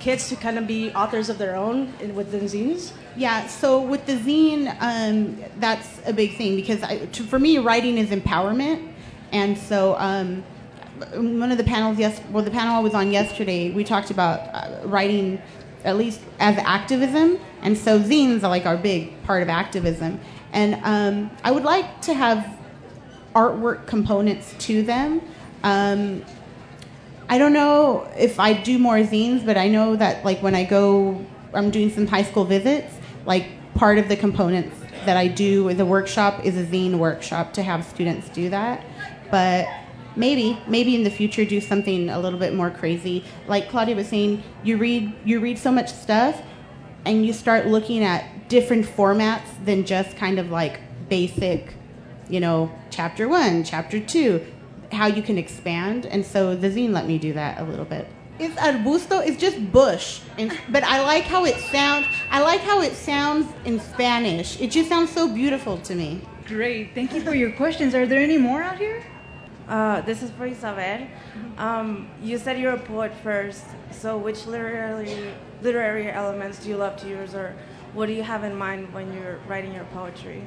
kids 0.00 0.28
to 0.30 0.36
kind 0.36 0.58
of 0.58 0.66
be 0.66 0.90
authors 0.92 1.28
of 1.28 1.38
their 1.38 1.54
own 1.54 1.92
in, 2.00 2.14
within 2.14 2.42
zines? 2.42 2.92
Yeah, 3.16 3.46
so 3.46 3.80
with 3.80 4.06
the 4.06 4.16
zine, 4.16 4.76
um, 4.80 5.42
that's 5.58 6.00
a 6.06 6.12
big 6.12 6.36
thing 6.36 6.56
because 6.56 6.82
I, 6.82 7.06
to, 7.06 7.22
for 7.22 7.38
me, 7.38 7.58
writing 7.58 7.98
is 7.98 8.10
empowerment. 8.10 8.92
And 9.32 9.56
so, 9.56 9.96
um, 9.98 10.42
one 11.12 11.50
of 11.50 11.58
the 11.58 11.64
panels, 11.64 11.98
yes, 11.98 12.20
well, 12.30 12.42
the 12.42 12.50
panel 12.50 12.76
I 12.76 12.80
was 12.80 12.94
on 12.94 13.12
yesterday, 13.12 13.70
we 13.70 13.84
talked 13.84 14.10
about 14.10 14.40
uh, 14.52 14.86
writing 14.86 15.40
at 15.84 15.96
least 15.96 16.20
as 16.40 16.56
activism. 16.58 17.38
And 17.62 17.76
so, 17.76 18.00
zines 18.00 18.42
are 18.42 18.48
like 18.48 18.66
our 18.66 18.76
big 18.76 19.22
part 19.24 19.42
of 19.42 19.48
activism. 19.48 20.20
And 20.52 20.80
um, 20.82 21.30
I 21.44 21.52
would 21.52 21.64
like 21.64 22.00
to 22.02 22.14
have 22.14 22.58
artwork 23.34 23.86
components 23.86 24.54
to 24.58 24.82
them. 24.82 25.20
I 27.30 27.38
don't 27.38 27.52
know 27.52 28.10
if 28.18 28.40
I 28.40 28.52
do 28.52 28.76
more 28.76 28.96
zines, 28.96 29.46
but 29.46 29.56
I 29.56 29.68
know 29.68 29.94
that 29.94 30.24
like 30.24 30.42
when 30.42 30.56
I 30.56 30.64
go, 30.64 31.24
I'm 31.54 31.70
doing 31.70 31.88
some 31.88 32.08
high 32.08 32.24
school 32.24 32.44
visits. 32.44 32.92
Like 33.24 33.46
part 33.74 33.98
of 33.98 34.08
the 34.08 34.16
components 34.16 34.76
that 35.06 35.16
I 35.16 35.28
do 35.28 35.72
the 35.72 35.86
workshop 35.86 36.44
is 36.44 36.56
a 36.56 36.64
zine 36.64 36.98
workshop 36.98 37.52
to 37.52 37.62
have 37.62 37.84
students 37.84 38.28
do 38.30 38.50
that. 38.50 38.84
But 39.30 39.68
maybe, 40.16 40.58
maybe 40.66 40.96
in 40.96 41.04
the 41.04 41.10
future 41.10 41.44
do 41.44 41.60
something 41.60 42.10
a 42.10 42.18
little 42.18 42.38
bit 42.38 42.52
more 42.52 42.68
crazy. 42.68 43.24
Like 43.46 43.68
Claudia 43.68 43.94
was 43.94 44.08
saying, 44.08 44.42
you 44.64 44.76
read 44.76 45.12
you 45.24 45.38
read 45.38 45.56
so 45.56 45.70
much 45.70 45.92
stuff, 45.92 46.42
and 47.04 47.24
you 47.24 47.32
start 47.32 47.68
looking 47.68 48.02
at 48.02 48.48
different 48.48 48.84
formats 48.84 49.46
than 49.64 49.86
just 49.86 50.16
kind 50.16 50.40
of 50.40 50.50
like 50.50 50.80
basic 51.08 51.74
you 52.30 52.40
know, 52.40 52.70
chapter 52.90 53.28
one, 53.28 53.64
chapter 53.64 54.00
two, 54.00 54.46
how 54.92 55.06
you 55.06 55.22
can 55.22 55.38
expand. 55.38 56.06
And 56.06 56.24
so 56.24 56.54
the 56.54 56.68
zine 56.68 56.92
let 56.92 57.06
me 57.06 57.18
do 57.18 57.32
that 57.34 57.60
a 57.60 57.64
little 57.64 57.84
bit. 57.84 58.06
It's 58.38 58.54
arbusto. 58.54 59.26
It's 59.26 59.38
just 59.38 59.70
bush, 59.70 60.20
and, 60.38 60.56
but 60.70 60.82
I 60.82 61.02
like 61.02 61.24
how 61.24 61.44
it 61.44 61.56
sounds. 61.56 62.06
I 62.30 62.40
like 62.40 62.60
how 62.60 62.80
it 62.80 62.94
sounds 62.94 63.46
in 63.66 63.78
Spanish. 63.78 64.58
It 64.58 64.70
just 64.70 64.88
sounds 64.88 65.10
so 65.10 65.28
beautiful 65.28 65.76
to 65.78 65.94
me. 65.94 66.22
Great. 66.46 66.94
Thank 66.94 67.12
you 67.12 67.20
for 67.20 67.34
your 67.34 67.52
questions. 67.52 67.94
Are 67.94 68.06
there 68.06 68.20
any 68.20 68.38
more 68.38 68.62
out 68.62 68.78
here? 68.78 69.04
Uh, 69.68 70.00
this 70.00 70.22
is 70.22 70.30
for 70.30 70.46
Isabel. 70.46 71.06
Um, 71.58 72.10
you 72.22 72.38
said 72.38 72.58
you're 72.58 72.72
a 72.72 72.78
poet 72.78 73.12
first, 73.22 73.64
so 73.90 74.16
which 74.16 74.46
literary 74.46 75.32
literary 75.60 76.10
elements 76.10 76.64
do 76.64 76.70
you 76.70 76.76
love 76.76 76.96
to 77.02 77.08
use, 77.08 77.34
or 77.34 77.54
what 77.92 78.06
do 78.06 78.14
you 78.14 78.22
have 78.22 78.42
in 78.42 78.56
mind 78.56 78.92
when 78.94 79.12
you're 79.12 79.38
writing 79.46 79.74
your 79.74 79.84
poetry? 79.92 80.46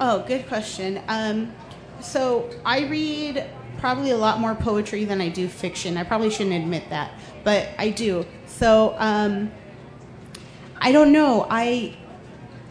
Oh, 0.00 0.24
good 0.26 0.48
question. 0.48 1.02
Um, 1.08 1.52
so 2.00 2.48
I 2.64 2.86
read 2.86 3.44
probably 3.78 4.10
a 4.10 4.16
lot 4.16 4.40
more 4.40 4.54
poetry 4.54 5.04
than 5.04 5.20
I 5.20 5.28
do 5.28 5.48
fiction. 5.48 5.96
I 5.96 6.04
probably 6.04 6.30
shouldn't 6.30 6.54
admit 6.54 6.90
that, 6.90 7.12
but 7.44 7.68
I 7.78 7.90
do. 7.90 8.26
So 8.46 8.94
um, 8.98 9.50
I 10.80 10.92
don't 10.92 11.12
know. 11.12 11.46
I 11.48 11.96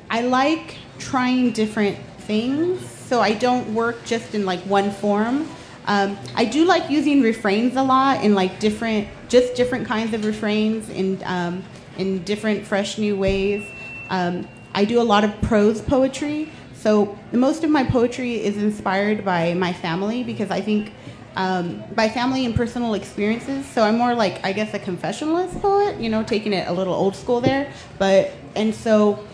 I 0.09 0.21
like 0.21 0.75
trying 0.99 1.51
different 1.51 1.97
things, 2.19 2.87
so 2.89 3.21
I 3.21 3.33
don't 3.33 3.73
work 3.73 4.03
just 4.05 4.35
in 4.35 4.45
like 4.45 4.59
one 4.61 4.91
form. 4.91 5.47
Um, 5.85 6.17
I 6.35 6.43
do 6.43 6.65
like 6.65 6.89
using 6.89 7.21
refrains 7.21 7.77
a 7.77 7.83
lot 7.83 8.23
in 8.23 8.35
like 8.35 8.59
different, 8.59 9.07
just 9.29 9.55
different 9.55 9.87
kinds 9.87 10.13
of 10.13 10.25
refrains 10.25 10.89
in 10.89 11.21
um, 11.25 11.63
in 11.97 12.23
different, 12.23 12.65
fresh, 12.65 12.97
new 12.97 13.15
ways. 13.15 13.65
Um, 14.09 14.47
I 14.73 14.85
do 14.85 15.01
a 15.01 15.03
lot 15.03 15.23
of 15.23 15.41
prose 15.41 15.81
poetry, 15.81 16.49
so 16.79 17.17
most 17.31 17.63
of 17.63 17.69
my 17.69 17.83
poetry 17.83 18.35
is 18.43 18.57
inspired 18.57 19.25
by 19.25 19.53
my 19.53 19.73
family 19.73 20.23
because 20.23 20.51
I 20.51 20.61
think 20.61 20.91
um, 21.35 21.83
by 21.95 22.09
family 22.09 22.45
and 22.45 22.55
personal 22.55 22.95
experiences. 22.95 23.65
So 23.67 23.83
I'm 23.83 23.97
more 23.97 24.15
like 24.15 24.43
I 24.43 24.53
guess 24.53 24.73
a 24.73 24.79
confessionalist 24.79 25.61
poet, 25.61 25.99
you 25.99 26.09
know, 26.09 26.23
taking 26.23 26.51
it 26.51 26.67
a 26.67 26.73
little 26.73 26.93
old 26.93 27.15
school 27.15 27.41
there. 27.41 27.71
But 27.99 28.31
and 28.55 28.73
so 28.73 29.25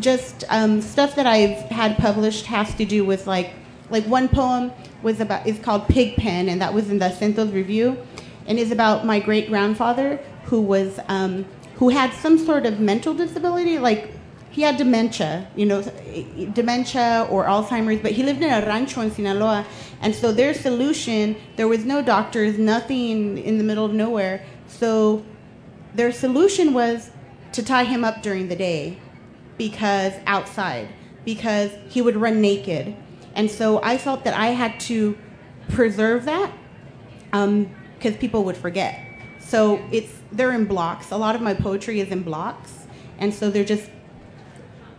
just 0.00 0.44
um, 0.48 0.82
stuff 0.82 1.14
that 1.14 1.26
I've 1.26 1.58
had 1.70 1.96
published 1.96 2.46
has 2.46 2.74
to 2.74 2.84
do 2.84 3.04
with 3.04 3.26
like 3.26 3.52
like 3.90 4.04
one 4.06 4.28
poem 4.28 4.72
was 5.02 5.20
about 5.20 5.46
is 5.46 5.58
called 5.60 5.88
Pigpen 5.88 6.48
and 6.48 6.60
that 6.60 6.74
was 6.74 6.90
in 6.90 6.98
the 6.98 7.10
Centos 7.10 7.52
Review 7.52 7.96
and 8.46 8.58
is 8.58 8.72
about 8.72 9.06
my 9.06 9.20
great 9.20 9.48
grandfather 9.48 10.18
who 10.44 10.60
was 10.60 10.98
um, 11.08 11.44
who 11.76 11.90
had 11.90 12.12
some 12.12 12.38
sort 12.38 12.66
of 12.66 12.80
mental 12.80 13.14
disability 13.14 13.78
like 13.78 14.10
he 14.56 14.62
had 14.62 14.78
dementia 14.78 15.46
you 15.54 15.66
know 15.66 15.82
dementia 16.54 17.28
or 17.30 17.44
Alzheimer's 17.44 18.00
but 18.00 18.12
he 18.12 18.22
lived 18.22 18.42
in 18.42 18.50
a 18.50 18.66
rancho 18.66 19.02
in 19.02 19.10
Sinaloa. 19.10 19.66
And 20.00 20.14
so 20.14 20.32
their 20.32 20.54
solution 20.54 21.36
there 21.56 21.68
was 21.68 21.84
no 21.84 22.00
doctors 22.00 22.58
nothing 22.58 23.36
in 23.36 23.58
the 23.58 23.64
middle 23.64 23.84
of 23.84 23.92
nowhere. 23.92 24.42
So 24.66 25.22
their 25.94 26.10
solution 26.10 26.72
was 26.72 27.10
to 27.52 27.62
tie 27.62 27.84
him 27.84 28.02
up 28.02 28.22
during 28.22 28.48
the 28.48 28.56
day 28.56 28.98
because 29.58 30.14
outside 30.26 30.88
because 31.26 31.70
he 31.90 32.00
would 32.00 32.16
run 32.16 32.40
naked. 32.40 32.96
And 33.34 33.50
so 33.50 33.82
i 33.82 33.98
felt 33.98 34.24
that 34.24 34.32
i 34.32 34.48
had 34.62 34.80
to 34.88 35.18
preserve 35.68 36.24
that 36.24 36.50
um, 37.34 37.68
because 37.98 38.16
people 38.16 38.42
would 38.44 38.56
forget. 38.56 38.92
So 39.38 39.82
it's 39.92 40.12
they're 40.32 40.52
in 40.52 40.64
blocks. 40.64 41.10
A 41.10 41.18
lot 41.18 41.34
of 41.34 41.42
my 41.42 41.52
poetry 41.52 42.00
is 42.00 42.08
in 42.08 42.22
blocks. 42.22 42.72
And 43.18 43.34
so 43.34 43.50
they're 43.50 43.70
just 43.76 43.90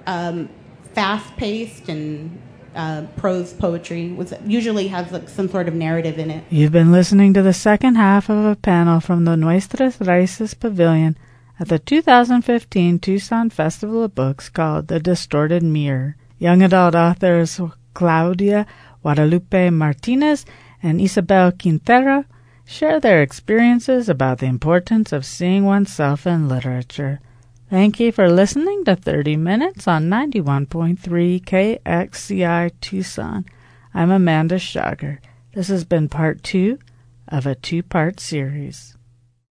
um, 0.07 0.49
fast-paced 0.93 1.89
and 1.89 2.41
uh, 2.73 3.05
prose 3.17 3.53
poetry 3.53 4.11
was 4.11 4.33
usually 4.45 4.87
has 4.87 5.11
like, 5.11 5.29
some 5.29 5.49
sort 5.49 5.67
of 5.67 5.73
narrative 5.73 6.19
in 6.19 6.29
it 6.29 6.43
You've 6.49 6.71
been 6.71 6.91
listening 6.91 7.33
to 7.33 7.41
the 7.41 7.53
second 7.53 7.95
half 7.95 8.29
of 8.29 8.45
a 8.45 8.55
panel 8.55 8.99
from 8.99 9.25
the 9.25 9.35
Nuestras 9.35 9.97
Raíces 9.97 10.57
Pavilion 10.59 11.17
at 11.59 11.69
the 11.69 11.79
2015 11.79 12.99
Tucson 12.99 13.49
Festival 13.49 14.03
of 14.03 14.13
Books 14.13 14.49
called 14.49 14.87
The 14.87 14.99
Distorted 14.99 15.63
Mirror. 15.63 16.15
Young 16.37 16.61
adult 16.61 16.93
authors 16.93 17.59
Claudia 17.95 18.67
Guadalupe 19.01 19.71
Martinez 19.71 20.45
and 20.83 21.01
Isabel 21.01 21.51
Quintero 21.51 22.25
share 22.63 22.99
their 22.99 23.23
experiences 23.23 24.07
about 24.07 24.37
the 24.37 24.45
importance 24.45 25.11
of 25.11 25.25
seeing 25.25 25.65
oneself 25.65 26.27
in 26.27 26.47
literature. 26.47 27.19
Thank 27.69 27.99
you 27.99 28.13
for 28.13 28.29
listening 28.29 28.85
to 28.85 28.95
30 28.95 29.35
Minutes 29.35 29.89
on 29.89 30.05
91.3 30.05 30.97
KXCI 31.43 32.71
Tucson. 32.79 33.45
I'm 33.93 34.09
Amanda 34.09 34.57
Schager. 34.57 35.19
This 35.53 35.67
has 35.67 35.83
been 35.83 36.07
part 36.07 36.43
two 36.43 36.79
of 37.27 37.45
a 37.45 37.55
two 37.55 37.83
part 37.83 38.21
series. 38.21 38.96